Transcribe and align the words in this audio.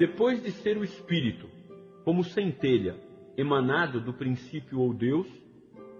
Depois 0.00 0.42
de 0.42 0.50
ser 0.50 0.78
o 0.78 0.82
Espírito, 0.82 1.46
como 2.06 2.24
centelha, 2.24 2.96
emanado 3.36 4.00
do 4.00 4.14
princípio 4.14 4.80
ou 4.80 4.94
Deus, 4.94 5.28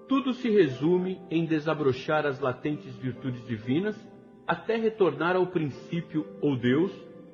tudo 0.09 0.33
se 0.33 0.49
resume 0.49 1.21
em 1.31 1.45
desabrochar 1.45 2.25
as 2.25 2.41
latentes 2.41 2.97
virtudes 2.97 3.47
divinas 3.47 3.95
até 4.47 4.77
retornar 4.77 5.37
ao 5.37 5.49
princípio 5.49 6.27
ou 6.41 6.57
Deus 6.57 6.91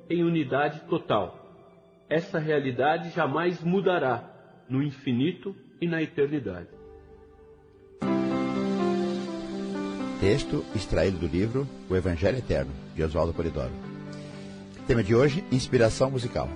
em 0.09 0.25
unidade 0.25 0.81
total. 0.89 2.03
Essa 2.09 2.37
realidade 2.37 3.11
jamais 3.11 3.63
mudará 3.63 4.29
no 4.69 4.83
infinito 4.83 5.55
e 5.79 5.87
na 5.87 6.03
eternidade. 6.03 6.67
Texto 10.19 10.65
extraído 10.75 11.17
do 11.17 11.27
livro 11.27 11.65
O 11.89 11.95
Evangelho 11.95 12.39
Eterno, 12.39 12.73
de 12.93 13.03
Oswaldo 13.03 13.33
Polidoro. 13.33 13.86
Tema 14.87 15.03
de 15.03 15.13
hoje: 15.13 15.43
Inspiração 15.51 16.09
musical. 16.09 16.47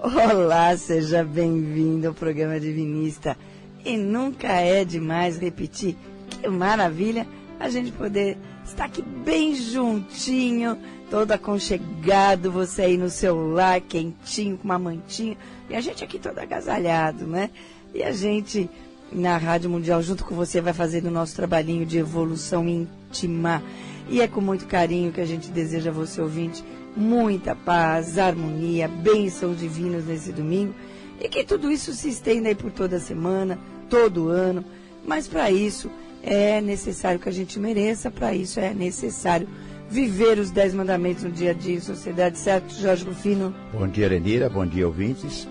Olá, 0.00 0.76
seja 0.76 1.22
bem-vindo 1.22 2.08
ao 2.08 2.14
programa 2.14 2.58
Divinista. 2.58 3.38
E 3.84 3.96
nunca 3.96 4.48
é 4.48 4.84
demais 4.84 5.38
repetir. 5.38 5.96
Que 6.28 6.48
maravilha 6.48 7.24
a 7.60 7.68
gente 7.68 7.92
poder 7.92 8.36
estar 8.64 8.86
aqui 8.86 9.02
bem 9.02 9.54
juntinho, 9.54 10.76
todo 11.08 11.30
aconchegado, 11.30 12.50
você 12.50 12.82
aí 12.82 12.96
no 12.96 13.08
celular, 13.08 13.80
quentinho, 13.80 14.58
com 14.58 14.64
uma 14.64 14.78
mantinha. 14.78 15.36
E 15.70 15.76
a 15.76 15.80
gente 15.80 16.02
aqui 16.02 16.18
todo 16.18 16.40
agasalhado, 16.40 17.24
né? 17.24 17.50
E 17.94 18.02
a 18.02 18.10
gente 18.10 18.68
na 19.12 19.36
Rádio 19.36 19.70
Mundial, 19.70 20.02
junto 20.02 20.24
com 20.24 20.34
você, 20.34 20.60
vai 20.60 20.72
fazendo 20.72 21.06
o 21.06 21.12
nosso 21.12 21.36
trabalhinho 21.36 21.86
de 21.86 21.98
evolução 21.98 22.68
íntima. 22.68 23.62
E 24.08 24.20
é 24.20 24.26
com 24.26 24.40
muito 24.40 24.66
carinho 24.66 25.12
que 25.12 25.20
a 25.20 25.26
gente 25.26 25.50
deseja 25.50 25.90
a 25.90 25.92
você, 25.92 26.20
ouvinte, 26.20 26.64
muita 26.96 27.54
paz, 27.54 28.18
harmonia, 28.18 28.88
bênçãos 28.88 29.58
divinos 29.58 30.06
nesse 30.06 30.32
domingo. 30.32 30.74
E 31.20 31.28
que 31.28 31.44
tudo 31.44 31.70
isso 31.70 31.92
se 31.92 32.08
estenda 32.08 32.48
aí 32.48 32.54
por 32.54 32.70
toda 32.70 32.96
a 32.96 33.00
semana, 33.00 33.58
todo 33.88 34.28
ano. 34.28 34.64
Mas 35.06 35.28
para 35.28 35.50
isso 35.50 35.90
é 36.22 36.60
necessário 36.60 37.20
que 37.20 37.28
a 37.28 37.32
gente 37.32 37.58
mereça, 37.58 38.10
para 38.10 38.34
isso 38.34 38.60
é 38.60 38.72
necessário 38.72 39.48
viver 39.90 40.38
os 40.38 40.50
dez 40.50 40.72
mandamentos 40.72 41.22
no 41.22 41.30
dia 41.30 41.50
a 41.50 41.54
dia 41.54 41.76
em 41.76 41.80
sociedade, 41.80 42.38
certo, 42.38 42.72
Jorge 42.74 43.04
Rufino? 43.04 43.54
Bom 43.72 43.86
dia, 43.86 44.08
Lenira, 44.08 44.48
bom 44.48 44.64
dia, 44.64 44.86
ouvintes. 44.86 45.46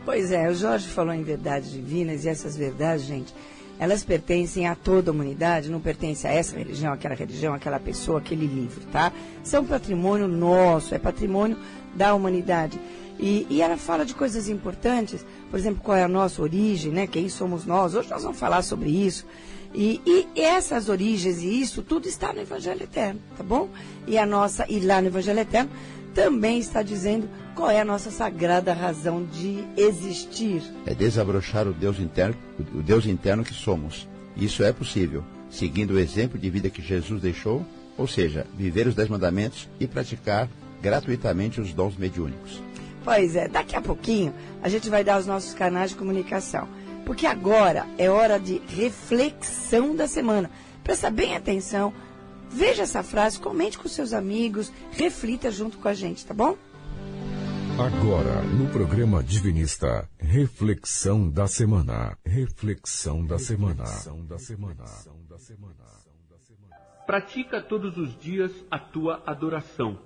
Pois 0.04 0.30
é, 0.32 0.48
o 0.48 0.54
Jorge 0.54 0.88
falou 0.88 1.12
em 1.12 1.22
verdades 1.22 1.70
divinas 1.70 2.24
e 2.24 2.28
essas 2.28 2.56
verdades, 2.56 3.04
gente, 3.04 3.32
elas 3.78 4.04
pertencem 4.04 4.66
a 4.66 4.74
toda 4.74 5.10
a 5.10 5.14
humanidade, 5.14 5.70
não 5.70 5.80
pertencem 5.80 6.30
a 6.30 6.34
essa 6.34 6.56
religião, 6.56 6.92
aquela 6.92 7.14
religião, 7.14 7.54
aquela 7.54 7.78
pessoa, 7.78 8.18
aquele 8.18 8.46
livro, 8.46 8.80
tá? 8.92 9.12
São 9.44 9.64
patrimônio 9.64 10.26
nosso, 10.26 10.94
é 10.94 10.98
patrimônio 10.98 11.56
da 11.94 12.14
humanidade. 12.14 12.78
E, 13.18 13.46
e, 13.50 13.60
ela 13.60 13.76
fala 13.76 14.04
de 14.04 14.14
coisas 14.14 14.48
importantes, 14.48 15.26
por 15.50 15.58
exemplo, 15.58 15.80
qual 15.82 15.96
é 15.96 16.04
a 16.04 16.08
nossa 16.08 16.40
origem, 16.40 16.92
né? 16.92 17.06
Quem 17.06 17.28
somos 17.28 17.64
nós? 17.64 17.94
Hoje 17.94 18.08
nós 18.08 18.22
vamos 18.22 18.38
falar 18.38 18.62
sobre 18.62 18.90
isso. 18.90 19.26
E, 19.74 20.00
e, 20.06 20.40
essas 20.40 20.88
origens 20.88 21.42
e 21.42 21.60
isso 21.60 21.82
tudo 21.82 22.08
está 22.08 22.32
no 22.32 22.40
Evangelho 22.40 22.82
Eterno, 22.82 23.20
tá 23.36 23.42
bom? 23.42 23.68
E 24.06 24.16
a 24.16 24.24
nossa, 24.24 24.64
e 24.68 24.80
lá 24.80 25.00
no 25.00 25.08
Evangelho 25.08 25.40
Eterno 25.40 25.70
também 26.18 26.58
está 26.58 26.82
dizendo 26.82 27.30
qual 27.54 27.70
é 27.70 27.80
a 27.80 27.84
nossa 27.84 28.10
sagrada 28.10 28.72
razão 28.72 29.24
de 29.24 29.62
existir. 29.76 30.60
É 30.84 30.92
desabrochar 30.92 31.68
o 31.68 31.72
Deus 31.72 32.00
interno, 32.00 32.34
o 32.74 32.82
Deus 32.82 33.06
interno 33.06 33.44
que 33.44 33.54
somos. 33.54 34.08
Isso 34.36 34.64
é 34.64 34.72
possível, 34.72 35.22
seguindo 35.48 35.92
o 35.92 35.98
exemplo 35.98 36.36
de 36.36 36.50
vida 36.50 36.70
que 36.70 36.82
Jesus 36.82 37.22
deixou, 37.22 37.64
ou 37.96 38.08
seja, 38.08 38.44
viver 38.56 38.88
os 38.88 38.96
dez 38.96 39.08
mandamentos 39.08 39.68
e 39.78 39.86
praticar 39.86 40.48
gratuitamente 40.82 41.60
os 41.60 41.72
dons 41.72 41.96
mediúnicos. 41.96 42.60
Pois 43.04 43.36
é, 43.36 43.46
daqui 43.46 43.76
a 43.76 43.80
pouquinho 43.80 44.34
a 44.60 44.68
gente 44.68 44.90
vai 44.90 45.04
dar 45.04 45.20
os 45.20 45.26
nossos 45.26 45.54
canais 45.54 45.90
de 45.90 45.96
comunicação. 45.96 46.66
Porque 47.06 47.26
agora 47.26 47.86
é 47.96 48.10
hora 48.10 48.40
de 48.40 48.60
reflexão 48.66 49.94
da 49.94 50.08
semana. 50.08 50.50
Presta 50.82 51.10
bem 51.10 51.36
atenção, 51.36 51.92
veja 52.50 52.82
essa 52.82 53.02
frase, 53.02 53.38
comente 53.38 53.78
com 53.78 53.88
seus 53.88 54.12
amigos, 54.12 54.72
reflita 54.90 55.50
junto 55.50 55.78
com 55.78 55.88
a 55.88 55.94
gente, 55.94 56.24
tá 56.24 56.34
bom? 56.34 56.56
Agora, 57.78 58.42
no 58.42 58.68
programa 58.70 59.22
Divinista, 59.22 60.08
reflexão 60.18 61.30
da 61.30 61.46
semana. 61.46 62.18
Reflexão 62.24 63.24
da 63.24 63.38
semana. 63.38 63.84
Pratica 67.06 67.62
todos 67.62 67.96
os 67.96 68.18
dias 68.18 68.52
a 68.68 68.78
tua 68.78 69.22
adoração, 69.24 69.98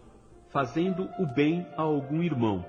fazendo 0.50 1.08
o 1.18 1.26
bem 1.26 1.66
a 1.76 1.82
algum 1.82 2.22
irmão, 2.22 2.64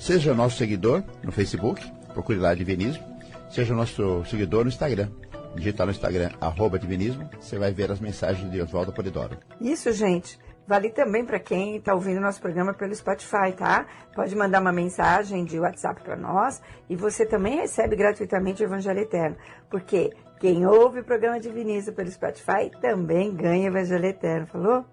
Seja 0.00 0.32
nosso 0.32 0.56
seguidor 0.56 1.04
no 1.22 1.30
Facebook, 1.30 1.86
procure 2.14 2.38
lá 2.38 2.54
Divinismo. 2.54 3.04
Seja 3.50 3.74
nosso 3.74 4.24
seguidor 4.24 4.64
no 4.64 4.70
Instagram. 4.70 5.10
Digitar 5.54 5.84
no 5.84 5.92
Instagram, 5.92 6.30
arroba 6.40 6.78
Divinismo, 6.78 7.28
você 7.38 7.58
vai 7.58 7.70
ver 7.70 7.92
as 7.92 8.00
mensagens 8.00 8.50
de 8.50 8.62
Oswaldo 8.62 8.94
Polidoro. 8.94 9.36
Isso, 9.60 9.92
gente. 9.92 10.38
Vale 10.66 10.88
também 10.88 11.24
para 11.24 11.38
quem 11.38 11.76
está 11.76 11.92
ouvindo 11.92 12.18
nosso 12.18 12.40
programa 12.40 12.72
pelo 12.72 12.94
Spotify, 12.94 13.52
tá? 13.54 13.86
Pode 14.14 14.34
mandar 14.34 14.62
uma 14.62 14.72
mensagem 14.72 15.44
de 15.44 15.60
WhatsApp 15.60 16.00
para 16.00 16.16
nós 16.16 16.62
e 16.88 16.96
você 16.96 17.26
também 17.26 17.56
recebe 17.56 17.94
gratuitamente 17.94 18.62
o 18.62 18.66
Evangelho 18.66 19.00
Eterno. 19.00 19.36
Porque 19.68 20.14
quem 20.38 20.66
ouve 20.66 21.00
o 21.00 21.04
programa 21.04 21.38
Diviniza 21.38 21.92
pelo 21.92 22.10
Spotify 22.10 22.70
também 22.80 23.34
ganha 23.34 23.64
o 23.64 23.76
Evangelho 23.76 24.06
Eterno, 24.06 24.46
falou? 24.46 24.86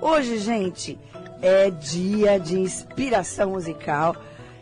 Hoje, 0.00 0.38
gente, 0.38 0.98
é 1.40 1.70
dia 1.70 2.40
de 2.40 2.58
inspiração 2.58 3.50
musical. 3.50 4.16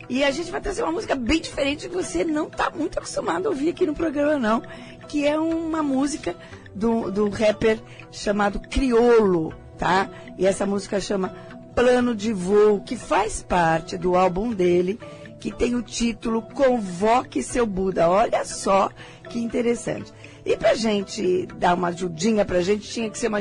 E 0.09 0.23
a 0.23 0.31
gente 0.31 0.51
vai 0.51 0.61
trazer 0.61 0.83
uma 0.83 0.91
música 0.91 1.15
bem 1.15 1.41
diferente 1.41 1.89
que 1.89 1.95
você 1.95 2.23
não 2.23 2.47
está 2.47 2.69
muito 2.69 2.97
acostumado 2.97 3.47
a 3.47 3.49
ouvir 3.49 3.69
aqui 3.69 3.85
no 3.85 3.93
programa, 3.93 4.37
não. 4.37 4.61
Que 5.07 5.27
é 5.27 5.37
uma 5.37 5.83
música 5.83 6.35
do, 6.73 7.11
do 7.11 7.29
rapper 7.29 7.79
chamado 8.11 8.59
Criolo, 8.59 9.53
tá? 9.77 10.09
E 10.37 10.45
essa 10.45 10.65
música 10.65 11.01
chama 11.01 11.35
Plano 11.75 12.15
de 12.15 12.31
Voo, 12.31 12.81
que 12.81 12.95
faz 12.95 13.43
parte 13.43 13.97
do 13.97 14.15
álbum 14.15 14.53
dele, 14.53 14.99
que 15.39 15.51
tem 15.51 15.75
o 15.75 15.81
título 15.81 16.41
Convoque 16.41 17.43
Seu 17.43 17.65
Buda. 17.65 18.09
Olha 18.09 18.45
só 18.45 18.89
que 19.29 19.39
interessante. 19.39 20.13
E 20.47 20.55
pra 20.55 20.75
gente 20.75 21.45
dar 21.57 21.73
uma 21.73 21.89
ajudinha 21.89 22.45
pra 22.45 22.61
gente, 22.61 22.87
tinha 22.87 23.09
que 23.09 23.19
ser 23.19 23.27
uma, 23.27 23.39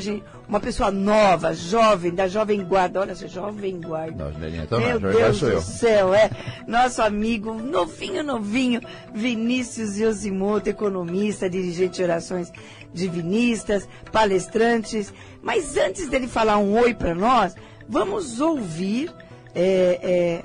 uma 0.48 0.58
pessoa 0.58 0.90
nova, 0.90 1.54
jovem, 1.54 2.12
da 2.12 2.26
jovem 2.26 2.64
guarda. 2.64 3.00
Olha 3.00 3.12
essa 3.12 3.28
jovem 3.28 3.80
guarda. 3.80 4.24
Não, 4.24 4.48
então 4.48 4.80
Meu 4.80 4.98
não, 4.98 5.12
Deus 5.12 5.36
sou 5.36 5.50
do 5.50 5.54
eu. 5.54 5.62
céu, 5.62 6.12
é. 6.12 6.28
Nosso 6.66 7.00
amigo, 7.00 7.54
novinho, 7.54 8.24
novinho, 8.24 8.80
Vinícius 9.14 9.96
Yosimoto, 9.96 10.68
economista, 10.68 11.48
dirigente 11.48 11.98
de 11.98 12.02
orações 12.02 12.52
divinistas, 12.92 13.88
palestrantes. 14.10 15.14
Mas 15.40 15.76
antes 15.76 16.08
dele 16.08 16.26
falar 16.26 16.58
um 16.58 16.76
oi 16.76 16.92
pra 16.92 17.14
nós, 17.14 17.54
vamos 17.88 18.40
ouvir 18.40 19.14
é, 19.54 20.00
é, 20.02 20.44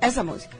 essa 0.00 0.24
música. 0.24 0.56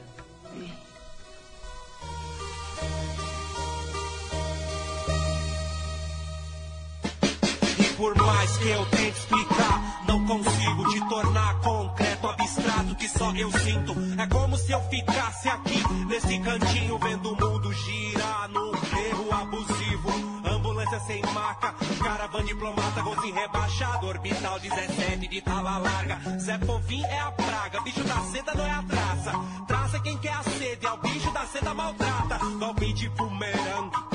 Por 7.99 8.15
mais 8.15 8.57
que 8.57 8.69
eu 8.69 8.85
tente 8.85 9.19
explicar, 9.19 10.05
não 10.07 10.25
consigo 10.25 10.89
te 10.89 11.09
tornar 11.09 11.59
concreto, 11.59 12.27
abstrato 12.27 12.95
que 12.95 13.09
só 13.09 13.29
eu 13.31 13.51
sinto. 13.51 13.93
É 14.17 14.25
como 14.27 14.57
se 14.57 14.71
eu 14.71 14.81
ficasse 14.83 15.49
aqui, 15.49 15.83
nesse 16.07 16.39
cantinho, 16.39 16.97
vendo 16.97 17.33
o 17.33 17.35
mundo 17.35 17.73
girar 17.73 18.47
num 18.47 18.71
erro 18.71 19.41
abusivo. 19.41 20.09
Ambulância 20.49 20.99
sem 21.01 21.21
maca, 21.33 21.75
caravana 22.01 22.45
diplomata, 22.45 23.01
golzinho 23.01 23.35
rebaixado, 23.35 24.07
orbital 24.07 24.57
17 24.57 25.27
de 25.27 25.41
tala 25.41 25.77
larga. 25.79 26.39
Zé 26.39 26.57
Povim 26.57 27.03
é 27.03 27.19
a 27.19 27.31
praga, 27.33 27.81
bicho 27.81 28.03
da 28.05 28.21
seda 28.31 28.53
não 28.55 28.65
é 28.65 28.71
a 28.71 28.83
traça. 28.83 29.31
Traça 29.67 29.99
quem 29.99 30.17
quer 30.19 30.33
a 30.33 30.43
sede, 30.43 30.85
é 30.85 30.91
o 30.91 30.97
bicho 30.97 31.31
da 31.31 31.45
seda 31.47 31.73
maltrata. 31.73 32.39
Golpe 32.59 32.93
de 32.93 33.09
bumerangue 33.09 34.09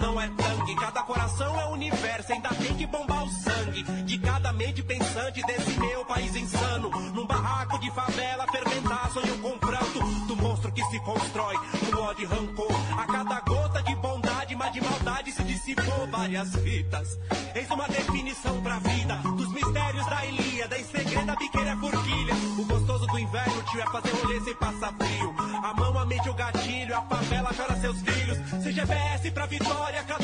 não 0.00 0.20
é 0.20 0.28
tangue. 0.28 0.74
Cada 0.74 1.02
coração 1.02 1.60
é 1.60 1.66
universo, 1.66 2.32
ainda 2.32 2.48
tem 2.48 2.74
que 2.74 2.86
bombar 2.86 3.19
cada 4.30 4.52
mente 4.52 4.80
pensante 4.82 5.42
desse 5.42 5.78
meu 5.80 6.04
país 6.04 6.36
insano. 6.36 6.88
Num 7.12 7.26
barraco 7.26 7.80
de 7.80 7.90
favela, 7.90 8.46
fermentar 8.46 9.10
sonho 9.12 9.38
com 9.38 9.58
pranto 9.58 10.00
do 10.28 10.36
monstro 10.36 10.70
que 10.70 10.84
se 10.84 11.00
constrói 11.00 11.56
com 11.90 12.00
ódio 12.00 12.22
e 12.22 12.26
rancor. 12.26 12.72
A 12.96 13.06
cada 13.06 13.40
gota 13.40 13.82
de 13.82 13.94
bondade, 13.96 14.54
mas 14.54 14.72
de 14.72 14.80
maldade 14.80 15.32
se 15.32 15.42
dissipou 15.42 16.06
várias 16.06 16.54
fitas. 16.54 17.18
Eis 17.56 17.68
uma 17.70 17.88
definição 17.88 18.60
pra 18.62 18.78
vida 18.78 19.16
dos 19.36 19.52
mistérios 19.52 20.06
da 20.06 20.24
Ilíada. 20.24 20.78
Em 20.78 20.84
segredo, 20.84 21.30
a 21.30 21.34
biqueira 21.34 21.70
é 21.70 21.76
forquilha. 21.76 22.34
O 22.56 22.64
gostoso 22.64 23.06
do 23.08 23.18
inverno, 23.18 23.62
tio, 23.64 23.80
é 23.80 23.86
fazer 23.86 24.10
rolê 24.10 24.40
sem 24.42 24.54
passar 24.54 24.94
frio. 24.94 25.34
A 25.64 25.74
mão, 25.74 25.98
a 25.98 26.06
mente, 26.06 26.28
o 26.28 26.34
gatilho, 26.34 26.96
a 26.96 27.02
favela 27.02 27.50
chora 27.52 27.76
seus 27.80 28.00
filhos. 28.00 28.38
CGBS 28.62 29.30
pra 29.32 29.46
vitória, 29.46 30.04
cada 30.04 30.19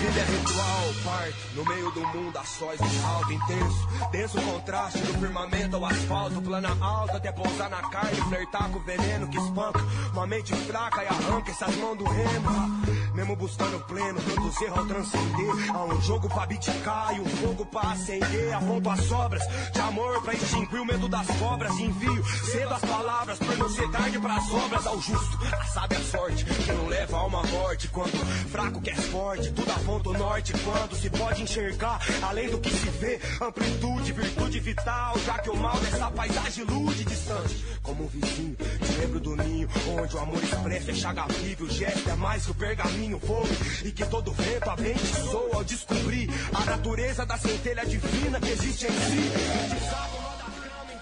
vida 0.00 0.20
é 0.20 0.24
ritual, 0.24 0.94
parte 1.04 1.36
no 1.54 1.64
meio 1.64 1.90
do 1.90 2.00
mundo 2.08 2.38
a 2.38 2.44
sós, 2.44 2.80
um 2.80 3.06
alto 3.06 3.32
intenso. 3.32 3.88
Denso 4.10 4.40
contraste 4.40 4.98
do 4.98 5.18
firmamento 5.18 5.76
ao 5.76 5.84
asfalto, 5.84 6.42
plana 6.42 6.76
alta 6.80 7.18
até 7.18 7.30
pousar 7.30 7.68
na 7.68 7.82
carne, 7.90 8.16
flertar 8.28 8.70
com 8.70 8.78
o 8.78 8.82
veneno 8.82 9.28
que 9.28 9.38
espanca. 9.38 9.80
Uma 10.12 10.26
mente 10.26 10.54
fraca 10.54 11.04
e 11.04 11.06
arranca 11.06 11.50
essas 11.50 11.76
mãos 11.76 11.98
do 11.98 12.04
remo. 12.04 13.00
Mesmo 13.14 13.36
buscando 13.36 13.80
pleno, 13.80 14.18
erros 14.20 14.78
ao 14.78 14.86
transcender. 14.86 15.74
Há 15.74 15.84
um 15.84 16.00
jogo 16.00 16.28
pra 16.28 16.44
abdicar 16.44 17.14
e 17.16 17.20
um 17.20 17.24
fogo 17.24 17.66
pra 17.66 17.92
acender. 17.92 18.54
Aponto 18.54 18.88
as 18.88 19.00
sobras 19.04 19.42
de 19.72 19.80
amor 19.80 20.22
pra 20.22 20.32
extinguir 20.32 20.80
o 20.80 20.86
medo 20.86 21.08
das 21.08 21.26
cobras. 21.38 21.78
Envio 21.78 22.24
cedo 22.24 22.72
as 22.72 22.80
palavras 22.80 23.38
por 23.38 23.56
não 23.58 23.68
ser 23.68 23.90
tarde 23.90 24.18
pras 24.18 24.50
obras. 24.52 24.86
Ao 24.86 25.00
justo, 25.00 25.38
a 25.52 25.64
sábia 25.64 26.00
sorte 26.00 26.44
que 26.44 26.72
não 26.72 26.86
leva 26.86 27.16
a 27.18 27.26
uma 27.26 27.42
morte. 27.42 27.88
Quando 27.88 28.48
fraco 28.48 28.80
quer 28.80 28.96
forte, 28.96 29.52
tudo 29.52 29.70
o 29.90 30.12
norte. 30.12 30.52
Quando 30.64 30.94
se 30.96 31.10
pode 31.10 31.42
enxergar 31.42 32.00
além 32.22 32.48
do 32.48 32.58
que 32.58 32.70
se 32.70 32.88
vê, 32.90 33.20
amplitude, 33.40 34.12
virtude 34.12 34.60
vital. 34.60 35.14
Já 35.26 35.38
que 35.38 35.50
o 35.50 35.56
mal 35.56 35.76
dessa 35.78 36.10
paisagem 36.10 36.64
ilude 36.64 37.04
distante, 37.04 37.64
como 37.82 38.04
um 38.04 38.08
vizinho. 38.08 38.56
Te 38.56 38.92
lembro 39.00 39.20
do 39.20 39.36
ninho, 39.36 39.68
onde 39.98 40.16
o 40.16 40.18
amor 40.18 40.42
expresso 40.42 40.90
é 40.90 40.94
chaga 40.94 41.26
viva. 41.26 41.64
O 41.64 41.68
gesto 41.68 42.08
é 42.08 42.14
mais 42.14 42.44
que 42.44 42.50
o 42.50 42.54
pergaminho 42.54 43.18
voa. 43.18 43.46
E 43.84 43.90
que 43.90 44.06
todo 44.06 44.32
vento 44.32 44.70
abençoa 44.70 45.56
ao 45.56 45.64
descobrir 45.64 46.30
a 46.54 46.64
natureza 46.64 47.26
da 47.26 47.36
centelha 47.36 47.84
divina 47.84 48.40
que 48.40 48.50
existe 48.50 48.86
em 48.86 48.90
si. 48.90 50.20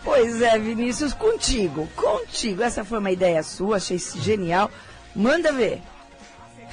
Pois 0.05 0.41
é, 0.41 0.58
Vinícius, 0.58 1.12
contigo, 1.12 1.87
contigo. 1.94 2.62
Essa 2.62 2.84
foi 2.84 2.99
uma 2.99 3.11
ideia 3.11 3.43
sua, 3.43 3.76
achei 3.76 3.99
genial. 3.99 4.70
Manda 5.14 5.52
ver. 5.52 5.82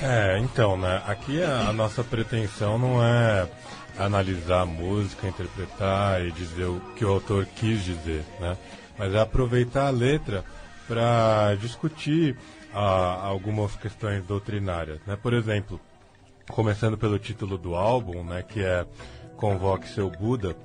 É, 0.02 0.38
então, 0.40 0.78
né? 0.78 1.02
Aqui 1.08 1.42
a, 1.42 1.70
a 1.70 1.74
nossa 1.74 2.04
pretensão 2.04 2.78
não 2.78 3.04
é 3.04 3.48
analisar 3.98 4.62
a 4.62 4.66
música, 4.66 5.28
interpretar 5.28 6.26
e 6.26 6.32
dizer 6.32 6.66
o 6.66 6.82
que 6.96 7.06
o 7.06 7.10
autor 7.10 7.46
quis 7.56 7.84
dizer, 7.84 8.24
né? 8.40 8.58
Mas 8.98 9.14
é 9.14 9.20
aproveitar 9.20 9.88
a 9.88 9.92
letra 9.92 10.44
para 10.88 11.56
discutir 11.56 12.38
ah, 12.74 13.22
algumas 13.24 13.76
questões 13.76 14.24
doutrinárias, 14.26 15.00
né? 15.08 15.18
Por 15.22 15.34
exemplo, 15.34 15.80
começando 16.50 16.98
pelo 16.98 17.18
título 17.18 17.58
do 17.58 17.76
álbum, 17.76 18.24
né? 18.24 18.44
Que 18.44 18.62
é 18.64 18.86
Convoque 19.38 19.88
Seu 19.88 20.10
Buda. 20.10 20.58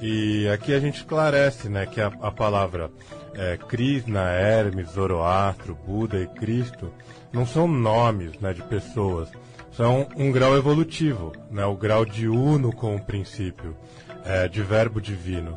E 0.00 0.48
aqui 0.48 0.72
a 0.74 0.80
gente 0.80 0.96
esclarece, 0.96 1.68
né? 1.68 1.84
Que 1.84 2.00
a, 2.00 2.06
a 2.06 2.30
palavra 2.30 2.90
é, 3.34 3.58
Krishna, 3.58 4.30
Hermes, 4.30 4.92
Zoroastro, 4.92 5.74
Buda 5.74 6.18
e 6.18 6.26
Cristo 6.26 6.90
não 7.36 7.44
são 7.44 7.68
nomes 7.68 8.32
né, 8.40 8.54
de 8.54 8.62
pessoas, 8.62 9.28
são 9.70 10.08
um 10.16 10.32
grau 10.32 10.56
evolutivo, 10.56 11.32
né, 11.50 11.66
o 11.66 11.76
grau 11.76 12.02
de 12.02 12.26
uno 12.26 12.72
com 12.72 12.96
o 12.96 13.04
princípio, 13.04 13.76
é, 14.24 14.48
de 14.48 14.62
verbo 14.62 15.02
divino. 15.02 15.54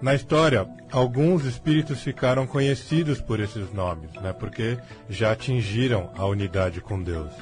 Na 0.00 0.14
história, 0.14 0.64
alguns 0.92 1.44
espíritos 1.44 2.04
ficaram 2.04 2.46
conhecidos 2.46 3.20
por 3.20 3.40
esses 3.40 3.72
nomes, 3.72 4.12
né, 4.22 4.32
porque 4.32 4.78
já 5.08 5.32
atingiram 5.32 6.12
a 6.16 6.24
unidade 6.24 6.80
com 6.80 7.02
Deus. 7.02 7.32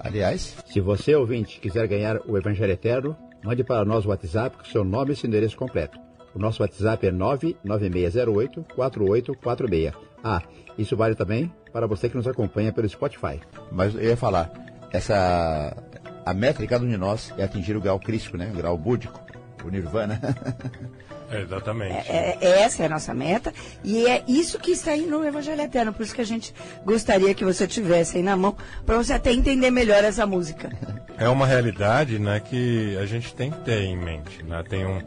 Aliás, 0.00 0.56
se 0.64 0.80
você, 0.80 1.14
ouvinte, 1.14 1.60
quiser 1.60 1.86
ganhar 1.86 2.18
o 2.26 2.38
Evangelho 2.38 2.72
Eterno, 2.72 3.14
mande 3.44 3.62
para 3.62 3.84
nós 3.84 4.06
o 4.06 4.08
WhatsApp 4.08 4.56
com 4.56 4.64
seu 4.64 4.82
nome 4.82 5.12
e 5.12 5.16
seu 5.16 5.28
endereço 5.28 5.58
completo. 5.58 5.98
O 6.34 6.38
nosso 6.38 6.62
WhatsApp 6.62 7.06
é 7.06 7.12
99608-4846. 7.12 9.92
Ah, 10.24 10.40
isso 10.78 10.96
vale 10.96 11.14
também 11.14 11.52
para 11.76 11.86
você 11.86 12.08
que 12.08 12.16
nos 12.16 12.26
acompanha 12.26 12.72
pelo 12.72 12.88
Spotify. 12.88 13.38
Mas 13.70 13.94
eu 13.94 14.02
ia 14.02 14.16
falar, 14.16 14.50
essa 14.90 15.76
a 16.24 16.32
meta 16.32 16.62
de 16.62 16.66
cada 16.66 16.86
um 16.86 16.88
de 16.88 16.96
nós 16.96 17.34
é 17.36 17.44
atingir 17.44 17.76
o 17.76 17.80
grau 17.82 18.00
crístico, 18.00 18.38
né? 18.38 18.50
O 18.50 18.56
grau 18.56 18.78
búdico, 18.78 19.20
o 19.62 19.68
nirvana. 19.68 20.18
É, 21.28 21.40
exatamente. 21.40 22.08
É, 22.08 22.38
é- 22.40 22.60
essa 22.60 22.84
é 22.84 22.86
a 22.86 22.88
nossa 22.88 23.12
meta 23.12 23.52
e 23.82 24.06
é 24.06 24.22
isso 24.28 24.60
que 24.60 24.70
está 24.70 24.92
aí 24.92 25.04
no 25.06 25.24
Evangelho 25.24 25.60
Eterno. 25.60 25.92
Por 25.92 26.04
isso 26.04 26.14
que 26.14 26.20
a 26.20 26.24
gente 26.24 26.54
gostaria 26.84 27.34
que 27.34 27.44
você 27.44 27.66
tivesse 27.66 28.18
aí 28.18 28.22
na 28.22 28.36
mão 28.36 28.56
para 28.86 28.96
você 28.96 29.12
até 29.12 29.32
entender 29.32 29.72
melhor 29.72 30.04
essa 30.04 30.24
música. 30.24 30.70
É 31.18 31.28
uma 31.28 31.46
realidade 31.46 32.20
né, 32.20 32.38
que 32.38 32.96
a 32.98 33.06
gente 33.06 33.34
tem 33.34 33.50
que 33.50 33.58
ter 33.62 33.80
em 33.80 33.96
mente. 33.96 34.40
Né? 34.44 34.62
Tem 34.68 34.86
um, 34.86 35.02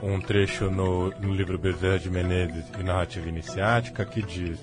um 0.00 0.20
trecho 0.20 0.70
no, 0.70 1.10
no 1.18 1.34
livro 1.34 1.58
Bezerra 1.58 1.98
de 1.98 2.08
Menezes 2.08 2.66
e 2.78 2.82
Narrativa 2.84 3.28
Iniciática 3.28 4.04
que 4.04 4.22
diz: 4.22 4.58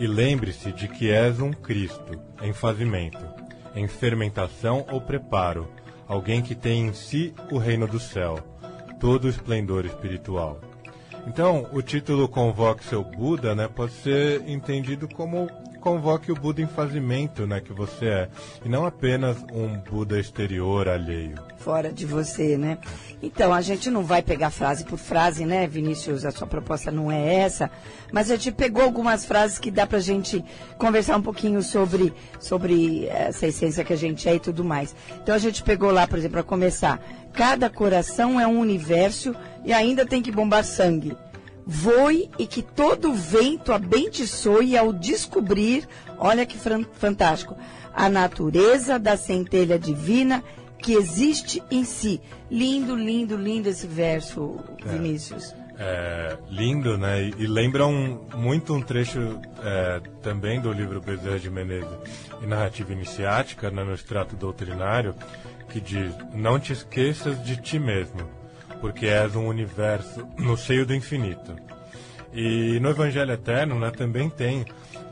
E 0.00 0.06
lembre-se 0.06 0.72
de 0.72 0.88
que 0.88 1.10
és 1.10 1.40
um 1.40 1.52
Cristo 1.52 2.18
em 2.42 2.54
fazimento, 2.54 3.22
em 3.76 3.86
fermentação 3.86 4.86
ou 4.90 4.98
preparo, 4.98 5.68
alguém 6.08 6.40
que 6.40 6.54
tem 6.54 6.86
em 6.86 6.94
si 6.94 7.34
o 7.52 7.58
reino 7.58 7.86
do 7.86 8.00
céu, 8.00 8.38
todo 8.98 9.26
o 9.26 9.28
esplendor 9.28 9.84
espiritual. 9.84 10.58
Então, 11.26 11.68
o 11.70 11.82
título 11.82 12.26
Convoque 12.26 12.82
seu 12.82 13.04
Buda 13.04 13.54
né, 13.54 13.68
pode 13.68 13.92
ser 13.92 14.48
entendido 14.48 15.06
como 15.06 15.50
convoque 15.80 16.30
o 16.30 16.34
Buda 16.34 16.60
em 16.62 16.66
fazimento 16.66 17.46
né, 17.46 17.60
que 17.60 17.72
você 17.72 18.06
é, 18.06 18.28
e 18.64 18.68
não 18.68 18.86
apenas 18.86 19.36
um 19.52 19.76
Buda 19.78 20.20
exterior 20.20 20.88
alheio. 20.88 21.34
Fora 21.56 21.92
de 21.92 22.06
você, 22.06 22.56
né? 22.56 22.78
Então, 23.22 23.52
a 23.52 23.60
gente 23.60 23.90
não 23.90 24.02
vai 24.02 24.22
pegar 24.22 24.50
frase 24.50 24.84
por 24.84 24.98
frase, 24.98 25.44
né, 25.44 25.66
Vinícius? 25.66 26.24
A 26.24 26.30
sua 26.30 26.46
proposta 26.46 26.90
não 26.90 27.10
é 27.10 27.34
essa. 27.34 27.70
Mas 28.12 28.30
a 28.30 28.36
gente 28.36 28.52
pegou 28.52 28.82
algumas 28.82 29.26
frases 29.26 29.58
que 29.58 29.70
dá 29.70 29.86
pra 29.86 29.98
gente 29.98 30.42
conversar 30.78 31.16
um 31.16 31.22
pouquinho 31.22 31.62
sobre, 31.62 32.14
sobre 32.38 33.06
essa 33.08 33.46
essência 33.46 33.84
que 33.84 33.92
a 33.92 33.96
gente 33.96 34.28
é 34.28 34.36
e 34.36 34.40
tudo 34.40 34.64
mais. 34.64 34.94
Então, 35.22 35.34
a 35.34 35.38
gente 35.38 35.62
pegou 35.62 35.90
lá, 35.90 36.06
por 36.06 36.18
exemplo, 36.18 36.34
para 36.34 36.42
começar. 36.42 36.98
Cada 37.32 37.68
coração 37.68 38.40
é 38.40 38.46
um 38.46 38.58
universo 38.58 39.34
e 39.64 39.72
ainda 39.72 40.06
tem 40.06 40.22
que 40.22 40.32
bombar 40.32 40.64
sangue. 40.64 41.16
Voe 41.72 42.28
e 42.36 42.48
que 42.48 42.62
todo 42.62 43.14
vento 43.14 43.72
abençoe 43.72 44.76
ao 44.76 44.92
descobrir, 44.92 45.86
olha 46.18 46.44
que 46.44 46.58
fantástico, 46.58 47.56
a 47.94 48.08
natureza 48.08 48.98
da 48.98 49.16
centelha 49.16 49.78
divina 49.78 50.42
que 50.78 50.94
existe 50.94 51.62
em 51.70 51.84
si. 51.84 52.20
Lindo, 52.50 52.96
lindo, 52.96 53.36
lindo 53.36 53.68
esse 53.68 53.86
verso, 53.86 54.58
Vinícius. 54.84 55.54
É, 55.78 56.36
lindo, 56.50 56.98
né? 56.98 57.22
E, 57.22 57.34
e 57.38 57.46
lembra 57.46 57.86
um, 57.86 58.18
muito 58.36 58.74
um 58.74 58.82
trecho 58.82 59.40
é, 59.62 60.00
também 60.22 60.60
do 60.60 60.72
livro 60.72 61.00
Bezerra 61.00 61.38
de 61.38 61.48
Menezes 61.50 61.88
e 62.42 62.46
Narrativa 62.46 62.92
Iniciática, 62.92 63.70
né, 63.70 63.84
no 63.84 63.94
extrato 63.94 64.34
doutrinário, 64.34 65.14
que 65.68 65.80
diz: 65.80 66.12
Não 66.34 66.58
te 66.58 66.72
esqueças 66.72 67.40
de 67.44 67.56
ti 67.56 67.78
mesmo, 67.78 68.28
porque 68.80 69.06
és 69.06 69.36
um 69.36 69.46
universo 69.46 70.26
no 70.38 70.56
seio 70.56 70.86
do 70.86 70.94
infinito. 70.94 71.54
E 72.32 72.78
no 72.80 72.90
Evangelho 72.90 73.32
Eterno 73.32 73.78
né, 73.78 73.90
também 73.90 74.30
tem 74.30 74.64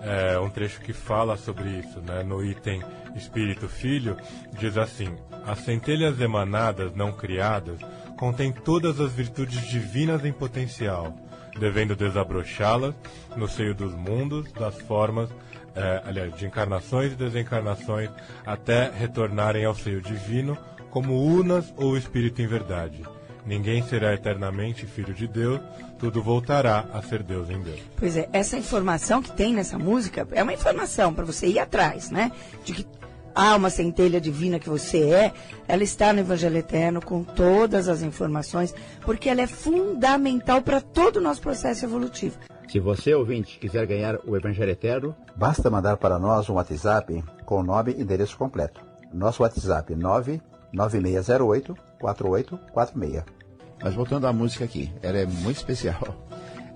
é, 0.02 0.38
um 0.38 0.48
trecho 0.48 0.80
que 0.80 0.92
fala 0.92 1.36
sobre 1.36 1.68
isso. 1.70 2.00
Né? 2.00 2.22
No 2.22 2.44
item 2.44 2.82
Espírito 3.16 3.68
Filho, 3.68 4.16
diz 4.58 4.76
assim: 4.76 5.16
As 5.44 5.58
centelhas 5.60 6.20
emanadas 6.20 6.94
não 6.94 7.12
criadas 7.12 7.80
contêm 8.16 8.52
todas 8.52 9.00
as 9.00 9.12
virtudes 9.12 9.66
divinas 9.68 10.24
em 10.24 10.32
potencial, 10.32 11.14
devendo 11.58 11.96
desabrochá-las 11.96 12.94
no 13.36 13.48
seio 13.48 13.74
dos 13.74 13.94
mundos, 13.94 14.52
das 14.52 14.80
formas, 14.82 15.28
eh, 15.74 16.02
aliás, 16.04 16.34
de 16.36 16.46
encarnações 16.46 17.12
e 17.12 17.16
desencarnações, 17.16 18.10
até 18.46 18.90
retornarem 18.90 19.64
ao 19.64 19.74
seio 19.74 20.00
divino 20.00 20.56
como 20.90 21.22
unas 21.22 21.72
ou 21.76 21.96
espírito 21.96 22.40
em 22.42 22.46
verdade. 22.46 23.02
Ninguém 23.48 23.82
será 23.82 24.12
eternamente 24.12 24.84
filho 24.84 25.14
de 25.14 25.26
Deus, 25.26 25.58
tudo 25.98 26.22
voltará 26.22 26.84
a 26.92 27.00
ser 27.00 27.22
Deus 27.22 27.48
em 27.48 27.58
Deus. 27.62 27.80
Pois 27.96 28.14
é, 28.14 28.28
essa 28.30 28.58
informação 28.58 29.22
que 29.22 29.32
tem 29.32 29.54
nessa 29.54 29.78
música 29.78 30.28
é 30.32 30.42
uma 30.42 30.52
informação 30.52 31.14
para 31.14 31.24
você 31.24 31.46
ir 31.46 31.58
atrás, 31.58 32.10
né? 32.10 32.30
De 32.62 32.74
que 32.74 32.86
há 33.34 33.56
uma 33.56 33.70
centelha 33.70 34.20
divina 34.20 34.58
que 34.58 34.68
você 34.68 34.98
é, 34.98 35.32
ela 35.66 35.82
está 35.82 36.12
no 36.12 36.20
Evangelho 36.20 36.58
Eterno 36.58 37.00
com 37.00 37.24
todas 37.24 37.88
as 37.88 38.02
informações, 38.02 38.74
porque 39.00 39.30
ela 39.30 39.40
é 39.40 39.46
fundamental 39.46 40.60
para 40.60 40.82
todo 40.82 41.16
o 41.16 41.22
nosso 41.22 41.40
processo 41.40 41.86
evolutivo. 41.86 42.36
Se 42.68 42.78
você, 42.78 43.14
ouvinte, 43.14 43.58
quiser 43.58 43.86
ganhar 43.86 44.18
o 44.26 44.36
Evangelho 44.36 44.72
Eterno, 44.72 45.16
basta 45.34 45.70
mandar 45.70 45.96
para 45.96 46.18
nós 46.18 46.50
um 46.50 46.54
WhatsApp 46.56 47.24
com 47.46 47.60
o 47.60 47.62
nome 47.62 47.94
e 47.96 48.02
endereço 48.02 48.36
completo. 48.36 48.82
Nosso 49.10 49.42
WhatsApp 49.42 49.94
99608 49.94 51.74
4846. 51.98 53.37
Mas 53.82 53.94
voltando 53.94 54.26
à 54.26 54.32
música 54.32 54.64
aqui, 54.64 54.92
ela 55.02 55.18
é 55.18 55.26
muito 55.26 55.56
especial. 55.56 56.16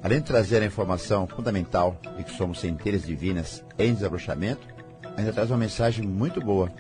Além 0.03 0.19
de 0.19 0.27
trazer 0.27 0.63
a 0.63 0.67
informação 0.67 1.27
fundamental 1.27 1.97
de 2.17 2.25
que 2.25 2.37
somos 2.37 2.61
centelhas 2.61 3.05
divinas 3.05 3.65
em 3.79 3.95
desabrochamento, 3.95 4.67
ainda 5.17 5.33
traz 5.33 5.51
uma 5.51 5.59
mensagem 5.59 6.07
muito 6.07 6.41
boa. 6.41 6.73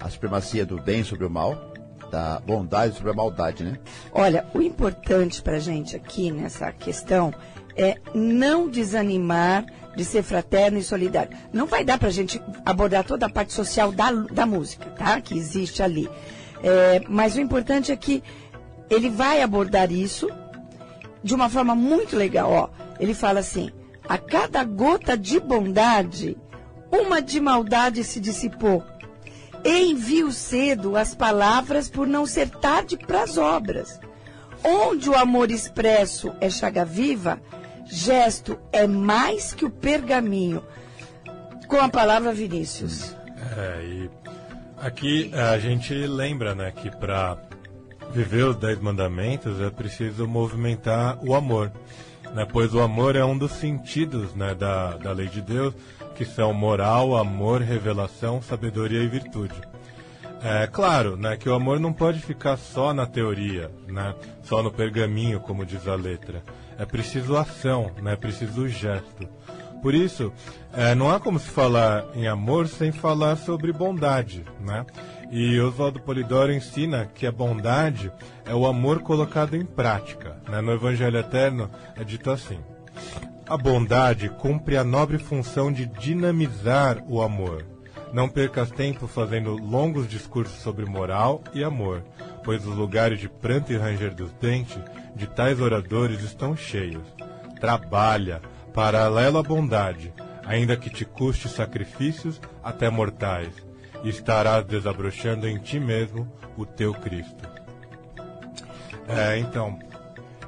A 0.00 0.08
supremacia 0.10 0.66
do 0.66 0.80
bem 0.80 1.04
sobre 1.04 1.24
o 1.24 1.30
mal, 1.30 1.72
da 2.10 2.40
bondade 2.40 2.96
sobre 2.96 3.10
a 3.10 3.14
maldade, 3.14 3.64
né? 3.64 3.78
Olha, 4.12 4.46
o 4.54 4.60
importante 4.60 5.40
para 5.40 5.56
a 5.56 5.60
gente 5.60 5.96
aqui 5.96 6.30
nessa 6.30 6.70
questão 6.72 7.32
é 7.76 7.96
não 8.14 8.68
desanimar 8.68 9.64
de 9.96 10.04
ser 10.04 10.22
fraterno 10.22 10.78
e 10.78 10.82
solidário. 10.82 11.36
Não 11.52 11.66
vai 11.66 11.84
dar 11.84 11.98
para 11.98 12.08
a 12.08 12.12
gente 12.12 12.40
abordar 12.64 13.04
toda 13.04 13.26
a 13.26 13.30
parte 13.30 13.52
social 13.52 13.92
da, 13.92 14.10
da 14.10 14.46
música, 14.46 14.86
tá? 14.90 15.20
Que 15.20 15.36
existe 15.36 15.82
ali. 15.82 16.08
É, 16.62 17.02
mas 17.08 17.36
o 17.36 17.40
importante 17.40 17.92
é 17.92 17.96
que 17.96 18.22
ele 18.90 19.10
vai 19.10 19.42
abordar 19.42 19.90
isso 19.90 20.28
de 21.22 21.34
uma 21.34 21.48
forma 21.48 21.74
muito 21.74 22.16
legal. 22.16 22.50
Ó, 22.50 22.68
ele 23.00 23.14
fala 23.14 23.40
assim: 23.40 23.70
a 24.08 24.18
cada 24.18 24.62
gota 24.64 25.16
de 25.16 25.40
bondade, 25.40 26.36
uma 26.90 27.20
de 27.20 27.40
maldade 27.40 28.04
se 28.04 28.20
dissipou. 28.20 28.84
Envio 29.64 30.30
cedo 30.30 30.96
as 30.96 31.14
palavras 31.14 31.88
por 31.88 32.06
não 32.06 32.26
ser 32.26 32.50
tarde 32.50 32.98
para 32.98 33.22
as 33.22 33.38
obras. 33.38 33.98
Onde 34.62 35.08
o 35.08 35.14
amor 35.14 35.50
expresso 35.50 36.32
é 36.40 36.50
chaga 36.50 36.84
viva, 36.84 37.40
gesto 37.86 38.58
é 38.72 38.86
mais 38.86 39.54
que 39.54 39.64
o 39.64 39.70
pergaminho. 39.70 40.62
Com 41.66 41.76
a 41.76 41.88
palavra 41.88 42.32
Vinícius. 42.32 43.16
É, 43.56 43.82
e 43.82 44.10
aqui 44.76 45.30
a 45.34 45.58
gente 45.58 45.94
lembra, 45.94 46.54
né, 46.54 46.70
que 46.70 46.90
para 46.90 47.38
viver 48.12 48.44
os 48.44 48.56
dez 48.56 48.78
mandamentos 48.80 49.60
é 49.60 49.70
preciso 49.70 50.26
movimentar 50.26 51.18
o 51.22 51.34
amor, 51.34 51.72
né, 52.34 52.46
pois 52.50 52.74
o 52.74 52.80
amor 52.80 53.16
é 53.16 53.24
um 53.24 53.36
dos 53.36 53.52
sentidos, 53.52 54.34
né, 54.34 54.54
da, 54.54 54.96
da 54.96 55.12
lei 55.12 55.28
de 55.28 55.40
Deus, 55.40 55.74
que 56.14 56.24
são 56.24 56.52
moral, 56.52 57.16
amor, 57.16 57.60
revelação, 57.60 58.40
sabedoria 58.42 59.02
e 59.02 59.08
virtude. 59.08 59.54
É 60.42 60.66
claro, 60.66 61.16
né, 61.16 61.36
que 61.36 61.48
o 61.48 61.54
amor 61.54 61.80
não 61.80 61.92
pode 61.92 62.20
ficar 62.20 62.56
só 62.56 62.92
na 62.92 63.06
teoria, 63.06 63.70
né, 63.88 64.14
só 64.42 64.62
no 64.62 64.70
pergaminho, 64.70 65.40
como 65.40 65.64
diz 65.64 65.88
a 65.88 65.94
letra. 65.94 66.42
É 66.78 66.84
preciso 66.84 67.36
ação, 67.36 67.90
né, 68.02 68.12
é 68.12 68.16
preciso 68.16 68.68
gesto. 68.68 69.28
Por 69.84 69.94
isso, 69.94 70.32
é, 70.72 70.94
não 70.94 71.10
há 71.10 71.20
como 71.20 71.38
se 71.38 71.50
falar 71.50 72.06
em 72.14 72.26
amor 72.26 72.68
sem 72.68 72.90
falar 72.90 73.36
sobre 73.36 73.70
bondade, 73.70 74.42
né? 74.58 74.86
E 75.36 75.60
Oswaldo 75.60 75.98
Polidoro 75.98 76.52
ensina 76.52 77.06
que 77.12 77.26
a 77.26 77.32
bondade 77.32 78.08
é 78.46 78.54
o 78.54 78.64
amor 78.66 79.00
colocado 79.00 79.56
em 79.56 79.64
prática. 79.64 80.40
Né? 80.48 80.60
No 80.60 80.70
Evangelho 80.70 81.18
Eterno 81.18 81.68
é 81.96 82.04
dito 82.04 82.30
assim: 82.30 82.60
A 83.44 83.56
bondade 83.56 84.28
cumpre 84.28 84.76
a 84.76 84.84
nobre 84.84 85.18
função 85.18 85.72
de 85.72 85.86
dinamizar 85.86 87.02
o 87.08 87.20
amor. 87.20 87.66
Não 88.12 88.28
percas 88.28 88.70
tempo 88.70 89.08
fazendo 89.08 89.56
longos 89.56 90.06
discursos 90.06 90.62
sobre 90.62 90.86
moral 90.86 91.42
e 91.52 91.64
amor, 91.64 92.04
pois 92.44 92.64
os 92.64 92.76
lugares 92.76 93.18
de 93.18 93.28
pranto 93.28 93.72
e 93.72 93.76
ranger 93.76 94.14
dos 94.14 94.30
dentes 94.34 94.78
de 95.16 95.26
tais 95.26 95.60
oradores 95.60 96.22
estão 96.22 96.56
cheios. 96.56 97.12
Trabalha, 97.58 98.40
paralelo 98.72 99.38
à 99.38 99.42
bondade, 99.42 100.14
ainda 100.46 100.76
que 100.76 100.88
te 100.88 101.04
custe 101.04 101.48
sacrifícios 101.48 102.40
até 102.62 102.88
mortais, 102.88 103.52
estarás 104.08 104.64
desabrochando 104.64 105.48
em 105.48 105.58
ti 105.58 105.80
mesmo 105.80 106.30
o 106.56 106.64
teu 106.64 106.92
Cristo. 106.94 107.48
É, 109.08 109.38
então, 109.38 109.78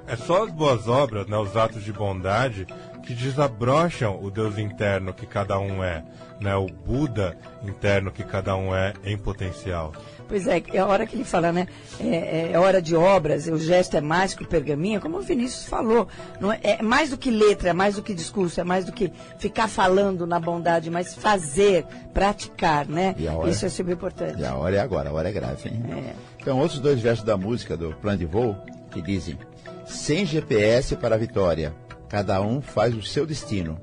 é 0.06 0.16
só 0.16 0.44
as 0.44 0.50
boas 0.50 0.88
obras, 0.88 1.26
né, 1.26 1.36
os 1.36 1.56
atos 1.56 1.82
de 1.82 1.92
bondade, 1.92 2.66
que 3.02 3.14
desabrocham 3.14 4.20
o 4.22 4.30
Deus 4.30 4.58
interno 4.58 5.12
que 5.14 5.26
cada 5.26 5.58
um 5.58 5.82
é, 5.82 6.04
né, 6.40 6.54
o 6.56 6.66
Buda 6.66 7.38
interno 7.62 8.10
que 8.10 8.24
cada 8.24 8.56
um 8.56 8.74
é 8.74 8.92
em 9.04 9.16
potencial. 9.16 9.92
Pois 10.28 10.46
é, 10.46 10.62
é 10.72 10.78
a 10.78 10.86
hora 10.86 11.06
que 11.06 11.14
ele 11.14 11.24
fala, 11.24 11.52
né? 11.52 11.68
É, 12.00 12.52
é 12.52 12.58
hora 12.58 12.82
de 12.82 12.96
obras, 12.96 13.46
o 13.46 13.58
gesto 13.58 13.96
é 13.96 14.00
mais 14.00 14.34
que 14.34 14.42
o 14.42 14.46
pergaminho, 14.46 15.00
como 15.00 15.18
o 15.18 15.22
Vinícius 15.22 15.66
falou. 15.66 16.08
Não 16.40 16.52
é, 16.52 16.58
é 16.62 16.82
mais 16.82 17.10
do 17.10 17.16
que 17.16 17.30
letra, 17.30 17.70
é 17.70 17.72
mais 17.72 17.94
do 17.94 18.02
que 18.02 18.12
discurso, 18.12 18.60
é 18.60 18.64
mais 18.64 18.84
do 18.84 18.92
que 18.92 19.12
ficar 19.38 19.68
falando 19.68 20.26
na 20.26 20.40
bondade, 20.40 20.90
mas 20.90 21.14
fazer, 21.14 21.84
praticar, 22.12 22.86
né? 22.88 23.14
Hora, 23.36 23.50
Isso 23.50 23.66
é 23.66 23.68
super 23.68 23.92
importante. 23.92 24.40
E 24.40 24.44
a 24.44 24.54
hora 24.54 24.76
é 24.76 24.80
agora, 24.80 25.10
a 25.10 25.12
hora 25.12 25.28
é 25.28 25.32
grave, 25.32 25.68
hein? 25.68 25.82
É. 25.90 26.12
Então, 26.40 26.58
outros 26.58 26.80
dois 26.80 27.00
versos 27.00 27.24
da 27.24 27.36
música 27.36 27.76
do 27.76 27.92
plano 27.94 28.18
de 28.18 28.26
voo 28.26 28.56
que 28.90 29.00
dizem: 29.00 29.38
Sem 29.86 30.26
GPS 30.26 30.96
para 30.96 31.14
a 31.14 31.18
vitória, 31.18 31.72
cada 32.08 32.40
um 32.40 32.60
faz 32.60 32.94
o 32.94 33.02
seu 33.02 33.24
destino, 33.24 33.78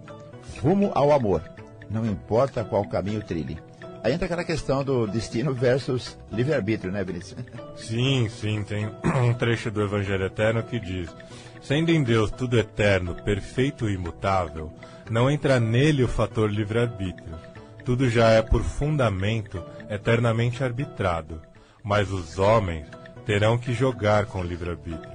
rumo 0.62 0.92
ao 0.94 1.12
amor, 1.12 1.42
não 1.90 2.06
importa 2.06 2.64
qual 2.64 2.86
caminho 2.88 3.22
trilhe. 3.22 3.58
Aí 4.04 4.12
entra 4.12 4.26
aquela 4.26 4.44
questão 4.44 4.84
do 4.84 5.08
destino 5.08 5.54
versus 5.54 6.18
livre-arbítrio, 6.30 6.92
né, 6.92 7.06
Vinícius? 7.06 7.40
Sim, 7.78 8.28
sim, 8.28 8.62
tem 8.62 8.92
um 9.06 9.34
trecho 9.34 9.72
do 9.72 9.82
Evangelho 9.82 10.26
Eterno 10.26 10.62
que 10.62 10.78
diz: 10.78 11.10
Sendo 11.62 11.90
em 11.90 12.04
Deus 12.04 12.30
tudo 12.30 12.60
eterno, 12.60 13.16
perfeito 13.24 13.90
e 13.90 13.94
imutável, 13.94 14.74
não 15.10 15.32
entra 15.32 15.58
nele 15.58 16.04
o 16.04 16.08
fator 16.10 16.52
livre-arbítrio. 16.52 17.34
Tudo 17.86 18.10
já 18.10 18.30
é 18.32 18.42
por 18.42 18.62
fundamento 18.62 19.64
eternamente 19.90 20.62
arbitrado, 20.62 21.42
mas 21.82 22.12
os 22.12 22.38
homens 22.38 22.86
terão 23.26 23.58
que 23.58 23.74
jogar 23.74 24.26
com 24.26 24.42
o 24.42 24.44
livre-arbítrio. 24.44 25.13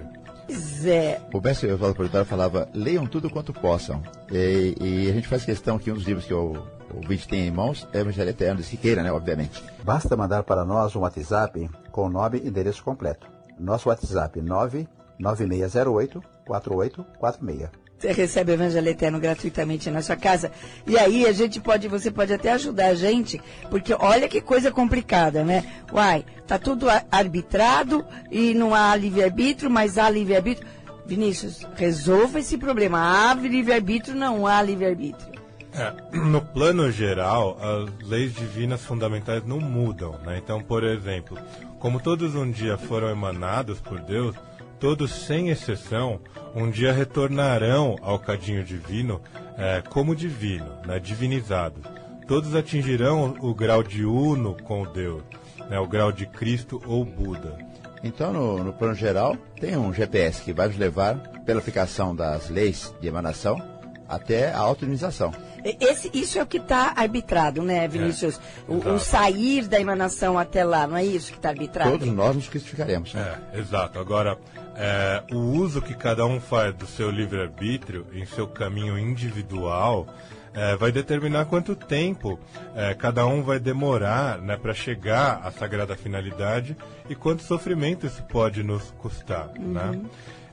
Zé. 0.51 1.21
O 1.33 1.41
mestre 1.41 1.73
Oswaldo 1.73 1.97
Polidoro 1.97 2.25
falava, 2.25 2.69
leiam 2.75 3.07
tudo 3.07 3.31
quanto 3.31 3.53
possam. 3.53 4.03
E, 4.31 4.75
e, 4.81 5.11
a 5.11 5.13
gente 5.13 5.29
faz 5.29 5.45
questão 5.45 5.79
que 5.79 5.91
um 5.91 5.95
dos 5.95 6.05
livros 6.05 6.25
que 6.25 6.33
eu 6.33 6.67
o 6.93 6.97
ouvinte 6.97 7.29
tem 7.29 7.47
em 7.47 7.51
mãos 7.51 7.87
é 7.93 7.99
o 7.99 8.01
Evangelho 8.01 8.31
Eterno, 8.31 8.63
se 8.63 8.77
queira, 8.77 9.03
né, 9.03 9.13
obviamente. 9.13 9.63
Basta 9.85 10.17
mandar 10.17 10.43
para 10.43 10.65
nós 10.65 10.97
um 10.97 11.01
WhatsApp 11.01 11.69
com 11.93 12.07
o 12.07 12.09
nome 12.09 12.39
e 12.39 12.49
endereço 12.49 12.83
completo. 12.83 13.27
Nosso 13.59 13.89
WhatsApp 13.89 14.41
99608 14.41 16.23
4846. 16.47 17.88
Você 17.99 18.13
recebe 18.13 18.53
o 18.53 18.55
Evangelho 18.55 18.89
Eterno 18.89 19.19
gratuitamente 19.19 19.91
na 19.91 20.01
sua 20.03 20.15
casa. 20.15 20.53
E 20.87 20.97
aí 20.97 21.27
a 21.27 21.33
gente 21.33 21.59
pode, 21.61 21.89
você 21.89 22.13
pode 22.13 22.33
até 22.33 22.53
ajudar 22.53 22.87
a 22.87 22.95
gente, 22.95 23.41
porque 23.69 23.93
olha 23.93 24.29
que 24.29 24.41
coisa 24.41 24.71
complicada, 24.71 25.43
né? 25.43 25.65
Uai, 25.93 26.25
tá 26.47 26.59
tudo 26.59 26.87
arbitrado 27.11 28.05
e 28.31 28.55
não 28.55 28.73
há 28.73 28.95
livre-arbítrio, 28.95 29.69
mas 29.69 29.99
há 29.99 30.09
livre-arbítrio. 30.09 30.69
Vinícius, 31.05 31.67
resolva 31.75 32.39
esse 32.39 32.57
problema. 32.57 32.99
Há 33.01 33.35
livre-arbítrio, 33.35 34.15
não 34.15 34.47
há 34.47 34.63
livre-arbítrio. 34.63 35.39
É, 35.73 35.93
no 36.17 36.41
plano 36.41 36.91
geral, 36.93 37.59
as 37.61 38.09
leis 38.09 38.33
divinas 38.35 38.85
fundamentais 38.85 39.45
não 39.45 39.59
mudam. 39.59 40.13
Né? 40.25 40.39
Então, 40.39 40.61
por 40.61 40.85
exemplo, 40.85 41.37
como 41.79 41.99
todos 41.99 42.35
um 42.35 42.49
dia 42.51 42.77
foram 42.77 43.11
emanados 43.11 43.81
por 43.81 44.01
Deus, 44.01 44.37
todos 44.79 45.13
sem 45.27 45.49
exceção 45.49 46.21
um 46.55 46.71
dia 46.71 46.93
retornarão 46.93 47.97
ao 48.03 48.19
cadinho 48.19 48.65
divino 48.65 49.21
é, 49.57 49.83
como 49.83 50.15
divino, 50.15 50.71
né? 50.87 50.99
divinizados. 50.99 51.83
Todos 52.27 52.55
atingirão 52.55 53.37
o 53.41 53.55
grau 53.55 53.83
de 53.83 54.05
uno 54.05 54.55
com 54.63 54.85
Deus, 54.85 55.23
né? 55.69 55.79
o 55.79 55.87
grau 55.87 56.13
de 56.13 56.27
Cristo 56.27 56.81
ou 56.87 57.05
Buda. 57.05 57.59
Então, 58.03 58.33
no, 58.33 58.65
no 58.65 58.73
plano 58.73 58.95
geral, 58.95 59.37
tem 59.61 59.77
um 59.77 59.93
GPS 59.93 60.43
que 60.43 60.53
vai 60.53 60.69
nos 60.69 60.77
levar, 60.77 61.17
pela 61.45 61.61
aplicação 61.61 62.15
das 62.15 62.49
leis 62.49 62.95
de 63.01 63.09
emanação, 63.09 63.61
até 64.09 64.53
a 64.53 64.59
autonomização. 64.59 65.33
Esse, 65.65 66.11
isso 66.15 66.39
é 66.39 66.43
o 66.43 66.47
que 66.47 66.59
está 66.59 66.93
arbitrado, 66.97 67.63
né, 67.63 67.87
Vinícius? 67.89 68.41
É, 68.69 68.73
o, 68.73 68.95
o, 68.95 68.99
sair 68.99 69.67
da 69.67 69.79
emanação 69.79 70.39
até 70.39 70.65
lá, 70.65 70.87
não 70.87 70.97
é 70.97 71.05
isso 71.05 71.33
que 71.33 71.39
está 71.39 71.51
arbitrado? 71.51 71.91
Todos 71.91 72.09
nós 72.09 72.37
nos 72.37 72.49
crucificaremos. 72.49 73.15
É, 73.15 73.59
exato. 73.59 73.99
Agora, 73.99 74.39
é, 74.79 75.25
o 75.33 75.39
uso 75.39 75.83
que 75.83 75.93
cada 75.93 76.25
um 76.25 76.41
faz 76.41 76.73
do 76.73 76.87
seu 76.87 77.11
livre-arbítrio 77.11 78.07
em 78.13 78.25
seu 78.25 78.47
caminho 78.47 78.97
individual 78.97 80.07
é, 80.55 80.77
vai 80.77 80.93
determinar 80.93 81.47
quanto 81.47 81.75
tempo 81.75 82.39
é, 82.77 82.95
cada 82.95 83.27
um 83.27 83.43
vai 83.43 83.59
demorar 83.59 84.39
né, 84.39 84.57
para 84.57 84.73
chegar 84.73 85.41
à 85.43 85.51
sagrada 85.51 85.97
finalidade 85.97 86.77
e 87.11 87.15
quanto 87.17 87.43
sofrimento 87.43 88.07
isso 88.07 88.23
pode 88.23 88.63
nos 88.63 88.93
custar. 88.99 89.51
Né? 89.59 90.01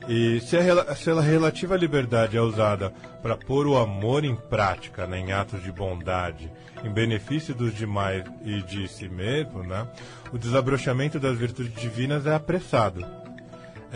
E 0.08 0.40
se 0.40 0.56
a, 0.56 0.94
se 0.94 1.08
a 1.10 1.20
relativa 1.20 1.76
liberdade 1.76 2.36
é 2.36 2.40
usada 2.40 2.92
para 3.22 3.36
pôr 3.36 3.66
o 3.66 3.76
amor 3.76 4.24
em 4.24 4.34
prática, 4.34 5.06
né, 5.06 5.18
em 5.18 5.32
atos 5.32 5.62
de 5.62 5.70
bondade, 5.70 6.50
em 6.84 6.90
benefício 6.90 7.54
dos 7.54 7.74
demais 7.74 8.24
e 8.44 8.60
de 8.62 8.88
si 8.88 9.08
mesmo, 9.08 9.62
né, 9.62 9.86
o 10.32 10.38
desabrochamento 10.38 11.18
das 11.18 11.38
virtudes 11.38 11.74
divinas 11.80 12.26
é 12.26 12.34
apressado. 12.34 13.04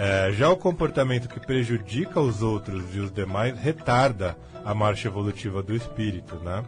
É, 0.02 0.32
já 0.32 0.48
o 0.48 0.56
comportamento 0.56 1.28
que 1.28 1.38
prejudica 1.38 2.20
os 2.20 2.40
outros 2.42 2.94
e 2.94 3.00
os 3.00 3.12
demais 3.12 3.58
retarda 3.58 4.34
a 4.64 4.74
marcha 4.74 5.08
evolutiva 5.08 5.62
do 5.62 5.74
espírito, 5.76 6.36
né? 6.36 6.62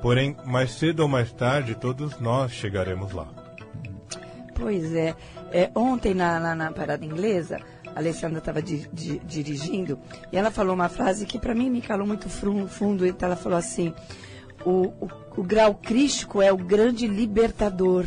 Porém, 0.00 0.36
mais 0.44 0.72
cedo 0.72 1.00
ou 1.00 1.08
mais 1.08 1.32
tarde, 1.32 1.76
todos 1.76 2.18
nós 2.18 2.50
chegaremos 2.50 3.12
lá. 3.12 3.28
Pois 4.56 4.92
é. 4.94 5.14
É, 5.52 5.70
ontem 5.76 6.12
na, 6.12 6.40
na, 6.40 6.54
na 6.56 6.72
parada 6.72 7.04
inglesa, 7.04 7.58
a 7.94 8.00
Alessandra 8.00 8.38
estava 8.38 8.60
di- 8.60 8.88
di- 8.92 9.20
dirigindo 9.20 9.96
e 10.32 10.36
ela 10.36 10.50
falou 10.50 10.74
uma 10.74 10.88
frase 10.88 11.24
que 11.24 11.38
para 11.38 11.54
mim 11.54 11.70
me 11.70 11.82
calou 11.82 12.04
muito 12.06 12.28
fundo. 12.28 13.06
Então 13.06 13.28
ela 13.28 13.36
falou 13.36 13.58
assim: 13.58 13.94
o, 14.64 14.86
o, 15.00 15.08
o 15.36 15.42
grau 15.44 15.74
crístico 15.74 16.42
é 16.42 16.52
o 16.52 16.56
grande 16.56 17.06
libertador 17.06 18.06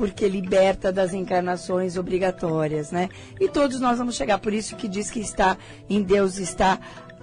porque 0.00 0.26
liberta 0.26 0.90
das 0.90 1.12
encarnações 1.12 1.98
obrigatórias, 1.98 2.90
né? 2.90 3.10
E 3.38 3.50
todos 3.50 3.78
nós 3.80 3.98
vamos 3.98 4.16
chegar, 4.16 4.38
por 4.38 4.54
isso 4.54 4.74
que 4.74 4.88
diz 4.88 5.10
que 5.10 5.20
está 5.20 5.58
em 5.90 6.02
Deus 6.02 6.38
está 6.38 6.78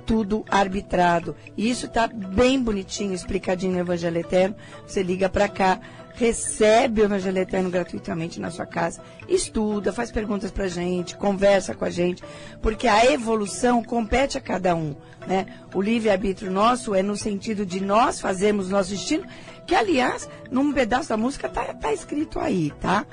tudo 0.05 0.45
arbitrado. 0.47 1.35
E 1.57 1.71
isso 1.71 1.87
está 1.87 2.05
bem 2.05 2.61
bonitinho, 2.61 3.15
explicadinho 3.15 3.73
no 3.73 3.79
Evangelho 3.79 4.19
Eterno. 4.19 4.55
Você 4.85 5.01
liga 5.01 5.27
para 5.27 5.49
cá, 5.49 5.79
recebe 6.13 7.01
o 7.01 7.05
Evangelho 7.05 7.39
Eterno 7.39 7.71
gratuitamente 7.71 8.39
na 8.39 8.51
sua 8.51 8.67
casa, 8.67 9.01
estuda, 9.27 9.91
faz 9.91 10.11
perguntas 10.11 10.51
para 10.51 10.67
gente, 10.67 11.17
conversa 11.17 11.73
com 11.73 11.83
a 11.83 11.89
gente, 11.89 12.23
porque 12.61 12.87
a 12.87 13.11
evolução 13.11 13.83
compete 13.83 14.37
a 14.37 14.41
cada 14.41 14.75
um, 14.75 14.95
né? 15.25 15.47
O 15.73 15.81
livre-arbítrio 15.81 16.51
nosso 16.51 16.93
é 16.93 17.01
no 17.01 17.17
sentido 17.17 17.65
de 17.65 17.83
nós 17.83 18.21
fazermos 18.21 18.69
nosso 18.69 18.91
destino, 18.91 19.25
que 19.67 19.75
aliás, 19.75 20.27
num 20.49 20.71
pedaço 20.71 21.09
da 21.09 21.17
música 21.17 21.49
tá, 21.49 21.73
tá 21.73 21.93
escrito 21.93 22.39
aí, 22.39 22.71
tá? 22.79 23.05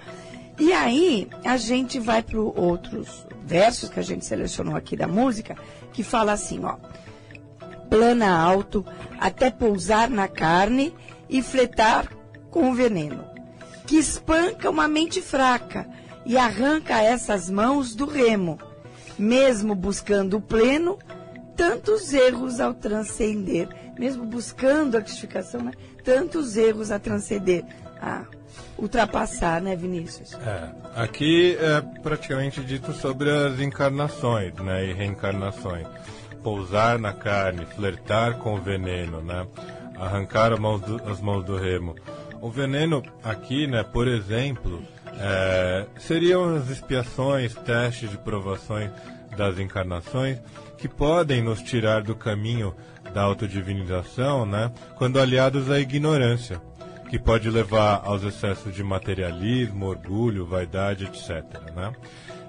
E 0.59 0.73
aí, 0.73 1.29
a 1.45 1.57
gente 1.57 1.99
vai 1.99 2.23
para 2.23 2.41
outros 2.41 3.27
versos 3.45 3.91
que 3.91 3.99
a 3.99 4.03
gente 4.03 4.25
selecionou 4.25 4.77
aqui 4.77 4.97
da 4.97 5.09
música, 5.09 5.57
que 5.93 6.05
fala 6.05 6.33
assim, 6.33 6.65
ó. 6.65 6.77
Plana 7.91 8.31
alto, 8.31 8.87
até 9.19 9.51
pousar 9.51 10.09
na 10.09 10.29
carne 10.29 10.95
e 11.29 11.43
fletar 11.43 12.09
com 12.51 12.71
o 12.71 12.75
veneno, 12.75 13.25
que 13.85 13.97
espanca 13.97 14.71
uma 14.71 14.87
mente 14.87 15.21
fraca 15.21 15.89
e 16.25 16.39
arranca 16.39 17.03
essas 17.03 17.51
mãos 17.51 17.97
do 17.97 18.07
remo, 18.07 18.59
mesmo 19.19 19.75
buscando 19.75 20.37
o 20.37 20.41
pleno, 20.41 20.99
tantos 21.57 22.13
erros 22.13 22.61
ao 22.61 22.75
transcender, 22.75 23.69
mesmo 23.99 24.25
buscando 24.25 24.97
a 24.97 25.01
justificação, 25.01 25.63
né? 25.63 25.73
Tantos 26.05 26.57
erros 26.57 26.91
a 26.91 26.99
transcender, 26.99 27.65
a 28.01 28.25
ultrapassar, 28.79 29.61
né, 29.63 29.75
Vinícius? 29.75 30.35
É, 30.35 30.69
aqui 30.95 31.57
é 31.59 31.81
praticamente 32.03 32.61
dito 32.63 32.93
sobre 32.93 33.31
as 33.31 33.59
encarnações, 33.61 34.55
né, 34.57 34.87
e 34.87 34.93
reencarnações. 34.93 35.87
Pousar 36.43 36.99
na 36.99 37.13
carne, 37.13 37.65
flertar 37.75 38.37
com 38.39 38.55
o 38.55 38.61
veneno, 38.61 39.23
né, 39.23 39.47
arrancar 39.99 40.53
a 40.53 40.57
mãos 40.59 40.81
do- 40.83 41.03
as 41.11 41.21
mãos 41.21 41.43
do 41.45 41.57
remo. 41.57 41.95
O 42.43 42.51
veneno 42.51 43.03
aqui, 43.23 43.67
né, 43.67 43.83
por 43.83 44.07
exemplo, 44.07 44.83
é, 45.19 45.87
seriam 45.99 46.57
as 46.57 46.69
expiações, 46.69 47.55
testes 47.55 48.11
de 48.11 48.19
provações 48.19 48.91
das 49.37 49.59
encarnações 49.59 50.39
que 50.77 50.87
podem 50.87 51.43
nos 51.43 51.63
tirar 51.63 52.03
do 52.03 52.15
caminho 52.15 52.75
da 53.15 53.23
autodivinização, 53.23 54.45
né, 54.45 54.73
quando 54.97 55.21
aliados 55.21 55.71
à 55.71 55.79
ignorância 55.79 56.61
que 57.09 57.19
pode 57.19 57.49
levar 57.49 58.03
aos 58.05 58.25
excessos 58.25 58.75
de 58.75 58.83
materialismo, 58.83 59.87
orgulho, 59.87 60.45
vaidade, 60.45 61.05
etc. 61.05 61.45
Né? 61.75 61.93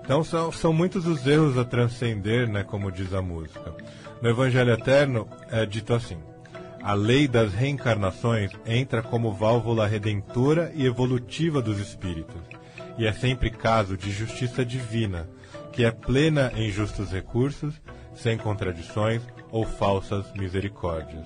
Então 0.02 0.24
são, 0.24 0.52
são 0.52 0.74
muitos 0.74 1.06
os 1.06 1.26
erros 1.28 1.56
a 1.56 1.64
transcender, 1.64 2.50
né, 2.50 2.64
como 2.64 2.92
diz 2.92 3.14
a 3.14 3.22
música. 3.22 3.76
No 4.22 4.28
Evangelho 4.30 4.72
Eterno 4.72 5.28
é 5.52 5.68
dito 5.68 5.94
assim: 5.94 6.18
a 6.82 6.94
lei 6.94 7.28
das 7.28 7.54
reencarnações 7.54 8.52
entra 8.66 9.04
como 9.04 9.34
válvula 9.34 9.86
redentora 9.86 10.72
e 10.74 10.84
evolutiva 10.86 11.62
dos 11.62 11.80
espíritos, 11.80 12.42
e 12.98 13.06
é 13.06 13.14
sempre 13.14 13.52
caso 13.52 13.96
de 13.96 14.10
justiça 14.10 14.66
divina, 14.66 15.30
que 15.72 15.86
é 15.86 15.92
plena 15.92 16.52
em 16.56 16.72
justos 16.72 17.12
recursos, 17.12 17.80
sem 18.16 18.36
contradições 18.36 19.22
ou 19.56 19.64
falsas 19.64 20.26
misericórdias. 20.34 21.24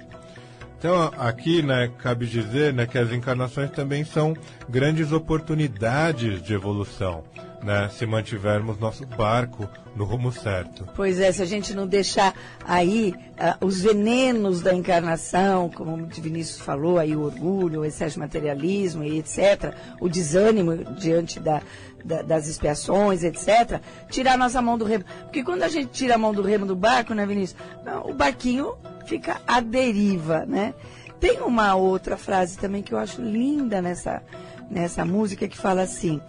Então, 0.78 1.12
aqui, 1.18 1.64
né, 1.64 1.92
cabe 1.98 2.28
dizer 2.28 2.72
né, 2.72 2.86
que 2.86 2.98
as 2.98 3.12
encarnações 3.12 3.72
também 3.72 4.06
são 4.06 4.36
grandes 4.70 5.12
oportunidades 5.12 6.40
de 6.44 6.54
evolução, 6.54 7.24
né, 7.64 7.90
se 7.92 8.06
mantivermos 8.06 8.80
nosso 8.80 9.06
barco 9.06 9.68
no 9.96 10.06
rumo 10.06 10.32
certo. 10.32 10.88
Pois 10.96 11.20
é, 11.20 11.32
se 11.32 11.42
a 11.42 11.46
gente 11.46 11.74
não 11.74 11.86
deixar 11.86 12.34
aí 12.66 13.14
ah, 13.38 13.58
os 13.60 13.82
venenos 13.82 14.62
da 14.62 14.74
encarnação, 14.74 15.70
como 15.70 15.94
o 15.96 16.08
Vinícius 16.08 16.60
falou, 16.60 16.98
aí 16.98 17.16
o 17.16 17.22
orgulho, 17.22 17.82
o 17.82 17.86
excesso 17.86 18.14
de 18.14 18.20
materialismo 18.20 19.04
e 19.04 19.20
etc., 19.20 19.74
o 20.00 20.08
desânimo 20.08 20.78
diante 20.96 21.40
da, 21.40 21.62
da- 22.04 22.22
das 22.22 22.48
expiações, 22.48 23.24
etc., 23.24 23.82
tirar 24.10 24.38
nossa 24.38 24.62
mão 24.62 24.78
do 24.78 24.86
remo. 24.86 25.04
Porque 25.24 25.44
quando 25.44 25.64
a 25.64 25.70
gente 25.70 25.90
tira 25.92 26.16
a 26.16 26.18
mão 26.18 26.34
do 26.34 26.42
remo 26.42 26.66
do 26.66 26.76
barco, 26.76 27.14
né, 27.14 27.26
Vinícius? 27.26 27.60
O 28.06 28.14
barquinho 28.14 28.74
fica 29.06 29.42
à 29.46 29.60
deriva, 29.60 30.46
né? 30.46 30.74
Tem 31.20 31.42
uma 31.42 31.76
outra 31.76 32.16
frase 32.16 32.58
também 32.58 32.82
que 32.82 32.94
eu 32.94 32.98
acho 32.98 33.22
linda 33.22 33.82
nessa, 33.82 34.24
nessa 34.72 35.04
música 35.04 35.46
que 35.50 35.58
fala 35.58 35.82
assim: 35.82 36.22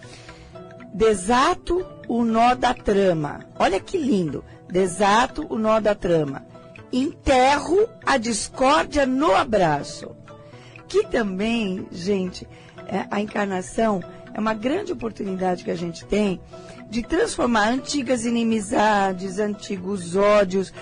Desato 0.92 1.86
o 2.08 2.24
nó 2.24 2.54
da 2.54 2.74
trama. 2.74 3.46
Olha 3.58 3.78
que 3.80 3.96
lindo. 3.96 4.44
Desato 4.68 5.46
o 5.48 5.58
nó 5.58 5.80
da 5.80 5.94
trama. 5.94 6.44
Enterro 6.92 7.88
a 8.04 8.16
discórdia 8.16 9.06
no 9.06 9.34
abraço. 9.34 10.16
Que 10.88 11.06
também, 11.06 11.86
gente, 11.92 12.48
é, 12.88 13.06
a 13.10 13.20
encarnação 13.20 14.02
é 14.34 14.40
uma 14.40 14.54
grande 14.54 14.92
oportunidade 14.92 15.62
que 15.62 15.70
a 15.70 15.76
gente 15.76 16.04
tem 16.04 16.40
de 16.88 17.02
transformar 17.02 17.68
antigas 17.68 18.24
inimizades, 18.24 19.38
antigos 19.38 20.16
ódios 20.16 20.72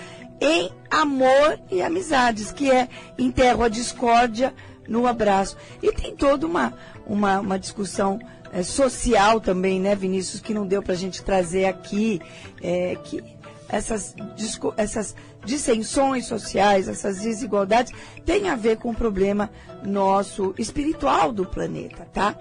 em 0.41 0.71
amor 0.89 1.59
e 1.69 1.81
amizades, 1.81 2.51
que 2.51 2.71
é 2.71 2.87
enterro 3.17 3.63
a 3.63 3.69
discórdia 3.69 4.53
no 4.87 5.05
abraço. 5.05 5.55
E 5.81 5.91
tem 5.91 6.15
toda 6.15 6.47
uma, 6.47 6.73
uma, 7.05 7.39
uma 7.39 7.59
discussão 7.59 8.19
eh, 8.53 8.63
social 8.63 9.39
também, 9.39 9.79
né, 9.79 9.95
Vinícius, 9.95 10.41
que 10.41 10.53
não 10.53 10.65
deu 10.65 10.81
para 10.81 10.93
a 10.93 10.97
gente 10.97 11.23
trazer 11.23 11.65
aqui, 11.65 12.21
eh, 12.61 12.97
que 13.03 13.23
essas, 13.67 14.15
essas 14.77 15.15
dissensões 15.45 16.25
sociais, 16.25 16.87
essas 16.87 17.19
desigualdades, 17.19 17.93
têm 18.25 18.49
a 18.49 18.55
ver 18.55 18.77
com 18.77 18.89
o 18.89 18.95
problema 18.95 19.49
nosso 19.83 20.53
espiritual 20.57 21.31
do 21.31 21.45
planeta, 21.45 22.07
tá? 22.11 22.35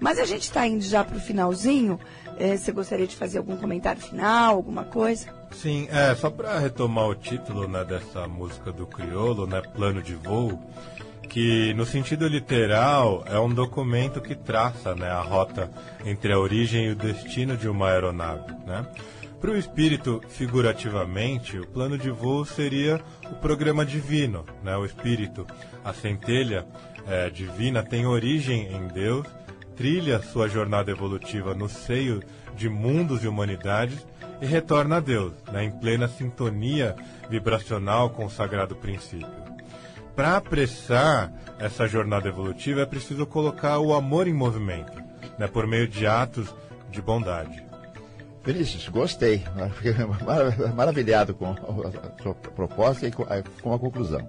Mas 0.00 0.18
a 0.18 0.24
gente 0.24 0.42
está 0.42 0.66
indo 0.66 0.82
já 0.82 1.02
para 1.02 1.16
o 1.16 1.20
finalzinho. 1.20 1.98
eh, 2.38 2.56
você 2.56 2.70
gostaria 2.70 3.06
de 3.06 3.16
fazer 3.16 3.38
algum 3.38 3.56
comentário 3.56 4.00
final, 4.00 4.54
alguma 4.54 4.84
coisa? 4.84 5.26
Sim, 5.50 5.88
é, 5.90 6.14
só 6.14 6.30
para 6.30 6.58
retomar 6.58 7.08
o 7.08 7.14
título 7.14 7.66
né, 7.66 7.84
dessa 7.84 8.28
música 8.28 8.70
do 8.70 8.86
Criolo, 8.86 9.46
né, 9.46 9.60
Plano 9.74 10.00
de 10.02 10.14
Voo, 10.14 10.60
que 11.38 11.72
no 11.74 11.86
sentido 11.86 12.26
literal 12.26 13.22
é 13.24 13.38
um 13.38 13.48
documento 13.48 14.20
que 14.20 14.34
traça 14.34 14.92
né, 14.96 15.08
a 15.08 15.20
rota 15.20 15.70
entre 16.04 16.32
a 16.32 16.38
origem 16.38 16.86
e 16.86 16.90
o 16.90 16.96
destino 16.96 17.56
de 17.56 17.68
uma 17.68 17.90
aeronave. 17.90 18.52
Né? 18.66 18.84
Para 19.40 19.52
o 19.52 19.56
espírito, 19.56 20.20
figurativamente, 20.30 21.56
o 21.56 21.64
plano 21.64 21.96
de 21.96 22.10
voo 22.10 22.44
seria 22.44 23.00
o 23.30 23.36
programa 23.36 23.86
divino. 23.86 24.44
Né? 24.64 24.76
O 24.76 24.84
espírito, 24.84 25.46
a 25.84 25.92
centelha 25.92 26.66
é, 27.06 27.30
divina, 27.30 27.84
tem 27.84 28.04
origem 28.04 28.72
em 28.72 28.88
Deus, 28.88 29.24
trilha 29.76 30.20
sua 30.20 30.48
jornada 30.48 30.90
evolutiva 30.90 31.54
no 31.54 31.68
seio 31.68 32.20
de 32.56 32.68
mundos 32.68 33.22
e 33.22 33.28
humanidades 33.28 34.04
e 34.42 34.46
retorna 34.46 34.96
a 34.96 35.00
Deus, 35.00 35.34
né, 35.52 35.62
em 35.62 35.70
plena 35.70 36.08
sintonia 36.08 36.96
vibracional 37.30 38.10
com 38.10 38.24
o 38.24 38.30
sagrado 38.30 38.74
princípio. 38.74 39.48
Para 40.18 40.36
apressar 40.36 41.32
essa 41.60 41.86
jornada 41.86 42.26
evolutiva 42.26 42.80
é 42.80 42.84
preciso 42.86 43.24
colocar 43.24 43.78
o 43.78 43.94
amor 43.94 44.26
em 44.26 44.32
movimento, 44.32 45.00
né, 45.38 45.46
por 45.46 45.64
meio 45.64 45.86
de 45.86 46.08
atos 46.08 46.52
de 46.90 47.00
bondade. 47.00 47.62
Vinícius, 48.44 48.88
gostei. 48.88 49.44
Fiquei 49.76 49.92
marav- 50.26 50.74
maravilhado 50.74 51.34
com 51.34 51.52
a 51.52 52.20
sua 52.20 52.34
proposta 52.34 53.06
e 53.06 53.12
com 53.12 53.22
a, 53.72 53.78
conclusão. 53.78 54.28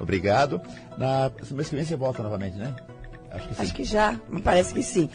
Obrigado. 0.00 0.60
Na 0.96 1.30
mês 1.52 1.68
que 1.68 1.76
vem 1.76 1.84
você 1.84 1.94
volta 1.94 2.20
novamente, 2.20 2.56
né? 2.56 2.74
Acho 3.30 3.46
que 3.46 3.54
sim. 3.54 3.62
Acho 3.62 3.74
que 3.74 3.84
já, 3.84 4.18
me 4.28 4.42
parece 4.42 4.74
que 4.74 4.82
sim. 4.82 5.08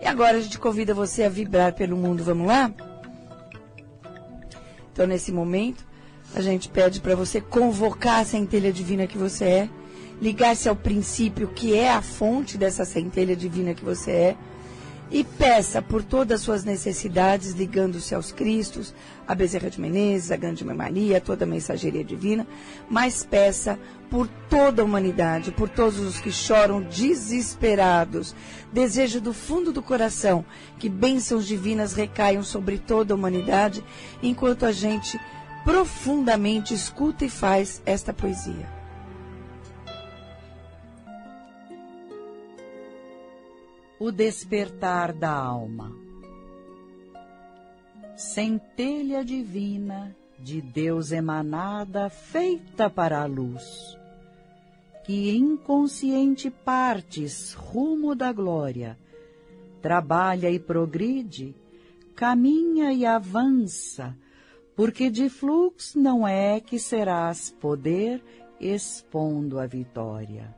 E 0.00 0.06
agora 0.06 0.38
a 0.38 0.40
gente 0.40 0.56
convida 0.56 0.94
você 0.94 1.24
a 1.24 1.28
vibrar 1.28 1.72
pelo 1.72 1.96
mundo, 1.96 2.22
vamos 2.22 2.46
lá? 2.46 2.70
Então, 4.92 5.04
nesse 5.04 5.32
momento, 5.32 5.84
a 6.34 6.40
gente 6.40 6.68
pede 6.68 7.00
para 7.00 7.14
você 7.14 7.40
convocar 7.40 8.20
a 8.20 8.24
centelha 8.24 8.72
divina 8.72 9.06
que 9.06 9.16
você 9.16 9.44
é, 9.44 9.68
ligar-se 10.20 10.68
ao 10.68 10.74
princípio 10.74 11.48
que 11.48 11.74
é 11.74 11.90
a 11.90 12.02
fonte 12.02 12.58
dessa 12.58 12.84
centelha 12.84 13.36
divina 13.36 13.72
que 13.72 13.84
você 13.84 14.10
é, 14.10 14.36
e 15.10 15.22
peça 15.22 15.80
por 15.80 16.02
todas 16.02 16.40
as 16.40 16.44
suas 16.44 16.64
necessidades, 16.64 17.52
ligando-se 17.52 18.14
aos 18.14 18.32
Cristos, 18.32 18.92
a 19.28 19.34
Bezerra 19.34 19.70
de 19.70 19.80
Menezes, 19.80 20.32
a 20.32 20.36
Grande 20.36 20.64
Mãe 20.64 20.74
Maria, 20.74 21.20
toda 21.20 21.44
a 21.44 21.46
mensageria 21.46 22.02
divina, 22.02 22.46
mas 22.88 23.22
peça 23.22 23.78
por 24.10 24.26
toda 24.48 24.82
a 24.82 24.84
humanidade, 24.84 25.52
por 25.52 25.68
todos 25.68 26.00
os 26.00 26.18
que 26.18 26.32
choram 26.32 26.82
desesperados. 26.82 28.34
Desejo 28.72 29.20
do 29.20 29.32
fundo 29.32 29.72
do 29.72 29.82
coração 29.82 30.44
que 30.78 30.88
bênçãos 30.88 31.46
divinas 31.46 31.92
recaiam 31.92 32.42
sobre 32.42 32.78
toda 32.78 33.14
a 33.14 33.16
humanidade, 33.16 33.84
enquanto 34.22 34.66
a 34.66 34.72
gente 34.72 35.20
profundamente 35.64 36.74
escuta 36.74 37.24
e 37.24 37.28
faz 37.30 37.82
esta 37.86 38.12
poesia. 38.12 38.68
O 43.98 44.12
despertar 44.12 45.12
da 45.12 45.32
alma. 45.32 45.90
Centelha 48.14 49.24
divina 49.24 50.14
de 50.38 50.60
Deus 50.60 51.10
emanada, 51.10 52.10
feita 52.10 52.90
para 52.90 53.22
a 53.22 53.24
luz, 53.24 53.98
que 55.04 55.34
inconsciente 55.34 56.50
partes 56.50 57.54
rumo 57.54 58.14
da 58.14 58.30
glória, 58.32 58.98
trabalha 59.80 60.50
e 60.50 60.58
progride, 60.58 61.56
caminha 62.14 62.92
e 62.92 63.06
avança, 63.06 64.16
porque 64.76 65.08
de 65.08 65.28
fluxo 65.28 65.98
não 65.98 66.26
é 66.26 66.60
que 66.60 66.78
serás 66.78 67.50
poder 67.50 68.22
expondo 68.60 69.58
a 69.58 69.66
vitória. 69.66 70.54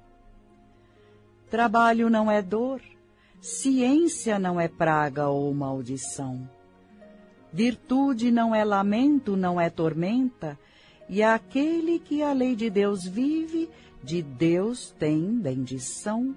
Trabalho 1.50 2.08
não 2.08 2.30
é 2.30 2.42
dor, 2.42 2.80
ciência 3.40 4.38
não 4.38 4.60
é 4.60 4.68
praga 4.68 5.28
ou 5.28 5.52
maldição. 5.52 6.48
Virtude 7.52 8.30
não 8.30 8.54
é 8.54 8.64
lamento, 8.64 9.36
não 9.36 9.60
é 9.60 9.70
tormenta, 9.70 10.58
e 11.08 11.22
aquele 11.22 11.98
que 11.98 12.22
a 12.22 12.32
lei 12.32 12.56
de 12.56 12.68
Deus 12.68 13.04
vive, 13.04 13.70
de 14.02 14.22
Deus 14.22 14.94
tem 14.98 15.38
bendição, 15.38 16.34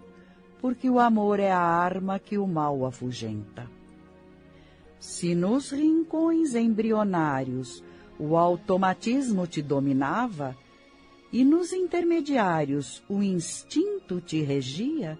porque 0.62 0.90
o 0.90 1.00
amor 1.00 1.40
é 1.40 1.52
a 1.52 1.60
arma 1.60 2.20
que 2.20 2.38
o 2.38 2.46
mal 2.46 2.86
afugenta. 2.86 3.79
Se 5.00 5.34
nos 5.34 5.72
rincões 5.72 6.56
embrionários 6.56 7.84
o 8.20 8.36
automatismo 8.36 9.48
te 9.48 9.62
dominava, 9.62 10.58
e 11.32 11.46
nos 11.46 11.72
intermediários 11.72 13.04
o 13.08 13.22
instinto 13.24 14.20
te 14.20 14.42
regia, 14.42 15.18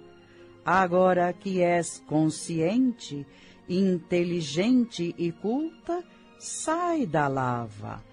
agora 0.66 1.32
que 1.32 1.62
és 1.62 2.04
consciente, 2.08 3.26
inteligente 3.70 5.16
e 5.18 5.32
culta, 5.32 6.04
sai 6.40 7.06
da 7.06 7.28
lava. 7.28 8.04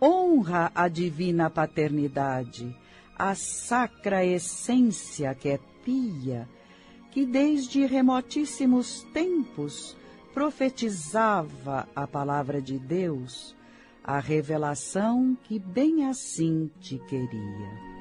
Honra 0.00 0.70
a 0.74 0.88
divina 0.88 1.48
paternidade, 1.48 2.76
a 3.16 3.34
sacra 3.34 4.24
essência 4.24 5.34
que 5.34 5.48
é 5.48 5.58
pia, 5.84 6.48
que 7.10 7.24
desde 7.24 7.86
remotíssimos 7.86 9.02
tempos 9.12 9.96
profetizava 10.34 11.88
a 11.94 12.06
palavra 12.06 12.60
de 12.60 12.78
Deus, 12.78 13.54
a 14.02 14.18
revelação 14.18 15.36
que 15.44 15.58
bem 15.58 16.06
assim 16.06 16.70
te 16.80 16.98
queria. 16.98 17.92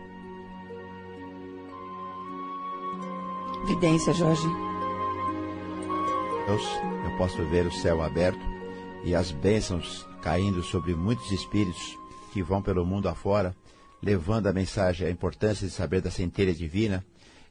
Vidência, 3.67 4.13
Jorge. 4.13 4.47
Deus, 6.47 6.63
eu 7.05 7.17
posso 7.17 7.43
ver 7.45 7.67
o 7.67 7.71
céu 7.71 8.01
aberto 8.01 8.41
e 9.03 9.13
as 9.13 9.31
bênçãos 9.31 10.07
caindo 10.21 10.63
sobre 10.63 10.95
muitos 10.95 11.31
espíritos 11.31 11.97
que 12.31 12.41
vão 12.41 12.61
pelo 12.61 12.85
mundo 12.85 13.07
afora, 13.07 13.55
levando 14.01 14.47
a 14.47 14.53
mensagem, 14.53 15.07
a 15.07 15.11
importância 15.11 15.67
de 15.67 15.73
saber 15.73 16.01
da 16.01 16.09
centelha 16.09 16.53
divina. 16.53 17.05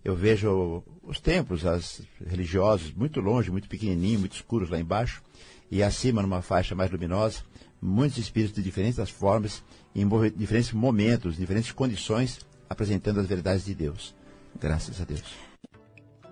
Eu 0.05 0.15
vejo 0.15 0.83
os 1.03 1.21
templos, 1.21 1.67
as 1.67 2.03
religiosos, 2.27 2.93
muito 2.95 3.21
longe, 3.21 3.51
muito 3.51 3.69
pequenininho, 3.69 4.21
muito 4.21 4.35
escuros 4.35 4.71
lá 4.71 4.79
embaixo, 4.79 5.23
e 5.71 5.83
acima, 5.83 6.23
numa 6.23 6.43
faixa 6.43 6.75
mais 6.75 6.91
luminosa, 6.91 7.43
muitos 7.81 8.19
espíritos 8.19 8.57
de 8.57 8.63
diferentes 8.63 9.11
formas, 9.11 9.63
em 9.95 10.09
diferentes 10.35 10.73
momentos, 10.73 11.37
diferentes 11.37 11.73
condições, 11.73 12.41
apresentando 12.69 13.21
as 13.21 13.27
verdades 13.27 13.65
de 13.65 13.75
Deus. 13.75 14.15
Graças 14.59 15.01
a 15.01 15.05
Deus. 15.05 15.51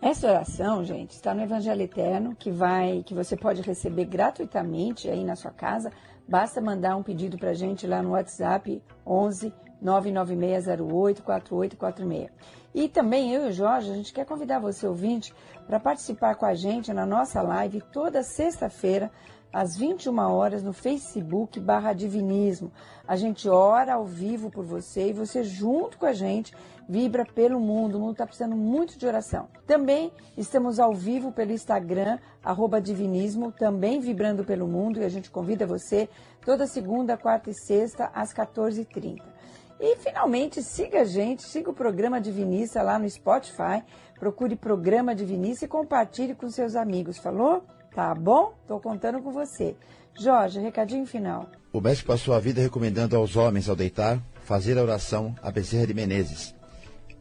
Essa 0.00 0.28
oração, 0.28 0.84
gente, 0.84 1.10
está 1.10 1.34
no 1.34 1.42
Evangelho 1.42 1.82
Eterno, 1.82 2.36
que 2.36 2.50
vai, 2.50 3.02
que 3.04 3.14
você 3.14 3.36
pode 3.36 3.62
receber 3.62 4.04
gratuitamente 4.04 5.08
aí 5.08 5.24
na 5.24 5.34
sua 5.34 5.50
casa. 5.50 5.90
Basta 6.28 6.60
mandar 6.60 6.96
um 6.96 7.02
pedido 7.02 7.36
para 7.36 7.50
a 7.50 7.54
gente 7.54 7.86
lá 7.86 8.00
no 8.00 8.10
WhatsApp 8.10 8.80
11 9.04 9.52
99608 9.80 11.22
4846. 11.22 12.30
E 12.74 12.88
também 12.88 13.32
eu 13.32 13.46
e 13.46 13.48
o 13.48 13.52
Jorge, 13.52 13.90
a 13.90 13.94
gente 13.94 14.12
quer 14.12 14.26
convidar 14.26 14.58
você, 14.58 14.86
ouvinte, 14.86 15.34
para 15.66 15.80
participar 15.80 16.34
com 16.34 16.46
a 16.46 16.54
gente 16.54 16.92
na 16.92 17.06
nossa 17.06 17.42
live 17.42 17.82
toda 17.92 18.22
sexta-feira, 18.22 19.10
às 19.52 19.76
21 19.76 20.18
horas, 20.18 20.62
no 20.62 20.72
Facebook 20.72 21.58
barra 21.58 21.92
Divinismo. 21.92 22.70
A 23.06 23.16
gente 23.16 23.48
ora 23.48 23.94
ao 23.94 24.04
vivo 24.04 24.50
por 24.50 24.64
você 24.64 25.08
e 25.08 25.12
você, 25.12 25.42
junto 25.42 25.96
com 25.98 26.04
a 26.04 26.12
gente, 26.12 26.54
vibra 26.86 27.24
pelo 27.24 27.58
mundo. 27.58 27.96
O 27.96 28.00
mundo 28.00 28.12
está 28.12 28.26
precisando 28.26 28.54
muito 28.54 28.98
de 28.98 29.06
oração. 29.06 29.48
Também 29.66 30.12
estamos 30.36 30.78
ao 30.78 30.92
vivo 30.92 31.32
pelo 31.32 31.52
Instagram, 31.52 32.18
arroba 32.44 32.80
Divinismo, 32.80 33.50
também 33.50 34.00
vibrando 34.00 34.44
pelo 34.44 34.68
mundo. 34.68 35.00
E 35.00 35.04
a 35.04 35.08
gente 35.08 35.30
convida 35.30 35.66
você 35.66 36.08
toda 36.44 36.66
segunda, 36.66 37.16
quarta 37.16 37.50
e 37.50 37.54
sexta, 37.54 38.10
às 38.14 38.32
14h30. 38.32 39.37
E 39.80 39.96
finalmente 39.96 40.62
siga 40.62 41.02
a 41.02 41.04
gente, 41.04 41.42
siga 41.44 41.70
o 41.70 41.74
programa 41.74 42.20
Divinista 42.20 42.82
lá 42.82 42.98
no 42.98 43.08
Spotify. 43.08 43.82
Procure 44.18 44.56
programa 44.56 45.14
Divinista 45.14 45.64
e 45.64 45.68
compartilhe 45.68 46.34
com 46.34 46.50
seus 46.50 46.74
amigos. 46.74 47.18
Falou? 47.18 47.64
Tá 47.94 48.12
bom? 48.14 48.54
Tô 48.66 48.80
contando 48.80 49.22
com 49.22 49.30
você. 49.30 49.76
Jorge, 50.18 50.58
recadinho 50.58 51.06
final. 51.06 51.48
O 51.72 51.80
mestre 51.80 52.04
passou 52.04 52.34
a 52.34 52.40
vida 52.40 52.60
recomendando 52.60 53.16
aos 53.16 53.36
homens, 53.36 53.68
ao 53.68 53.76
deitar, 53.76 54.20
fazer 54.42 54.76
a 54.76 54.82
oração 54.82 55.34
à 55.40 55.50
Bezerra 55.50 55.86
de 55.86 55.94
Menezes. 55.94 56.54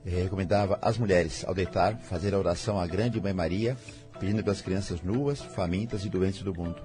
Ele 0.03 0.23
recomendava 0.23 0.79
às 0.81 0.97
mulheres, 0.97 1.45
ao 1.45 1.53
deitar, 1.53 1.99
fazer 1.99 2.33
a 2.33 2.39
oração 2.39 2.79
à 2.79 2.87
Grande 2.87 3.21
Mãe 3.21 3.33
Maria, 3.33 3.77
pedindo 4.19 4.43
pelas 4.43 4.61
crianças 4.61 5.01
nuas, 5.01 5.41
famintas 5.41 6.05
e 6.05 6.09
doentes 6.09 6.41
do 6.41 6.55
mundo. 6.55 6.81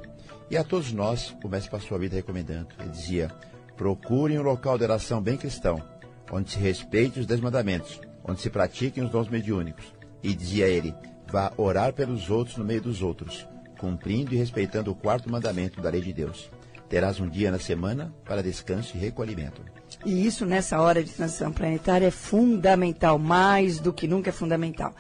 E 0.50 0.56
a 0.56 0.64
todos 0.64 0.92
nós, 0.92 1.34
o 1.42 1.48
mestre 1.48 1.70
passou 1.70 1.96
a 1.96 2.00
vida 2.00 2.16
recomendando. 2.16 2.68
Ele 2.78 2.90
dizia: 2.90 3.30
procurem 3.76 4.38
um 4.38 4.42
local 4.42 4.78
de 4.78 4.84
oração 4.84 5.20
bem 5.20 5.36
cristão, 5.36 5.82
onde 6.30 6.50
se 6.50 6.58
respeite 6.58 7.20
os 7.20 7.26
dez 7.26 7.40
mandamentos, 7.40 8.00
onde 8.24 8.40
se 8.40 8.50
pratiquem 8.50 9.04
os 9.04 9.10
dons 9.10 9.28
mediúnicos. 9.28 9.92
E 10.22 10.34
dizia 10.34 10.68
ele: 10.68 10.94
vá 11.30 11.52
orar 11.56 11.92
pelos 11.92 12.30
outros 12.30 12.56
no 12.56 12.64
meio 12.64 12.80
dos 12.80 13.02
outros, 13.02 13.46
cumprindo 13.78 14.34
e 14.34 14.38
respeitando 14.38 14.90
o 14.90 14.94
quarto 14.94 15.30
mandamento 15.30 15.80
da 15.80 15.90
lei 15.90 16.00
de 16.00 16.12
Deus. 16.12 16.50
Terás 16.88 17.18
um 17.18 17.28
dia 17.28 17.50
na 17.50 17.58
semana 17.58 18.14
para 18.24 18.42
descanso 18.42 18.96
e 18.96 19.00
recolhimento. 19.00 19.62
E 20.04 20.26
isso 20.26 20.44
nessa 20.44 20.80
hora 20.80 21.02
de 21.02 21.10
transição 21.10 21.52
planetária 21.52 22.06
é 22.06 22.10
fundamental, 22.10 23.18
mais 23.18 23.78
do 23.78 23.92
que 23.92 24.06
nunca 24.06 24.30
é 24.30 24.32
fundamental. 24.32 24.94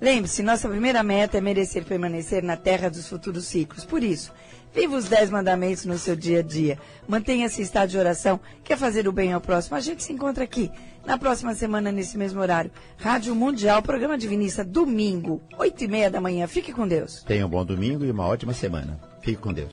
Lembre-se, 0.00 0.42
nossa 0.42 0.68
primeira 0.68 1.02
meta 1.02 1.38
é 1.38 1.40
merecer 1.40 1.84
permanecer 1.84 2.42
na 2.42 2.56
terra 2.56 2.88
dos 2.88 3.08
futuros 3.08 3.46
ciclos. 3.46 3.84
Por 3.84 4.02
isso, 4.02 4.32
viva 4.74 4.96
os 4.96 5.08
dez 5.08 5.30
mandamentos 5.30 5.84
no 5.84 5.96
seu 5.96 6.16
dia 6.16 6.40
a 6.40 6.42
dia. 6.42 6.78
Mantenha-se 7.06 7.60
em 7.60 7.64
estado 7.64 7.90
de 7.90 7.98
oração. 7.98 8.40
Quer 8.64 8.76
fazer 8.76 9.06
o 9.06 9.12
bem 9.12 9.32
ao 9.32 9.40
próximo? 9.40 9.76
A 9.76 9.80
gente 9.80 10.02
se 10.02 10.12
encontra 10.12 10.42
aqui 10.42 10.70
na 11.06 11.16
próxima 11.16 11.54
semana, 11.54 11.92
nesse 11.92 12.18
mesmo 12.18 12.40
horário. 12.40 12.70
Rádio 12.96 13.34
Mundial, 13.34 13.82
programa 13.82 14.18
Divinista, 14.18 14.64
domingo, 14.64 15.40
oito 15.58 15.84
e 15.84 15.88
meia 15.88 16.10
da 16.10 16.20
manhã. 16.20 16.46
Fique 16.46 16.72
com 16.72 16.88
Deus. 16.88 17.22
Tenha 17.22 17.46
um 17.46 17.50
bom 17.50 17.64
domingo 17.64 18.04
e 18.04 18.10
uma 18.10 18.26
ótima 18.26 18.52
semana. 18.52 18.98
Fique 19.22 19.40
com 19.40 19.52
Deus. 19.52 19.70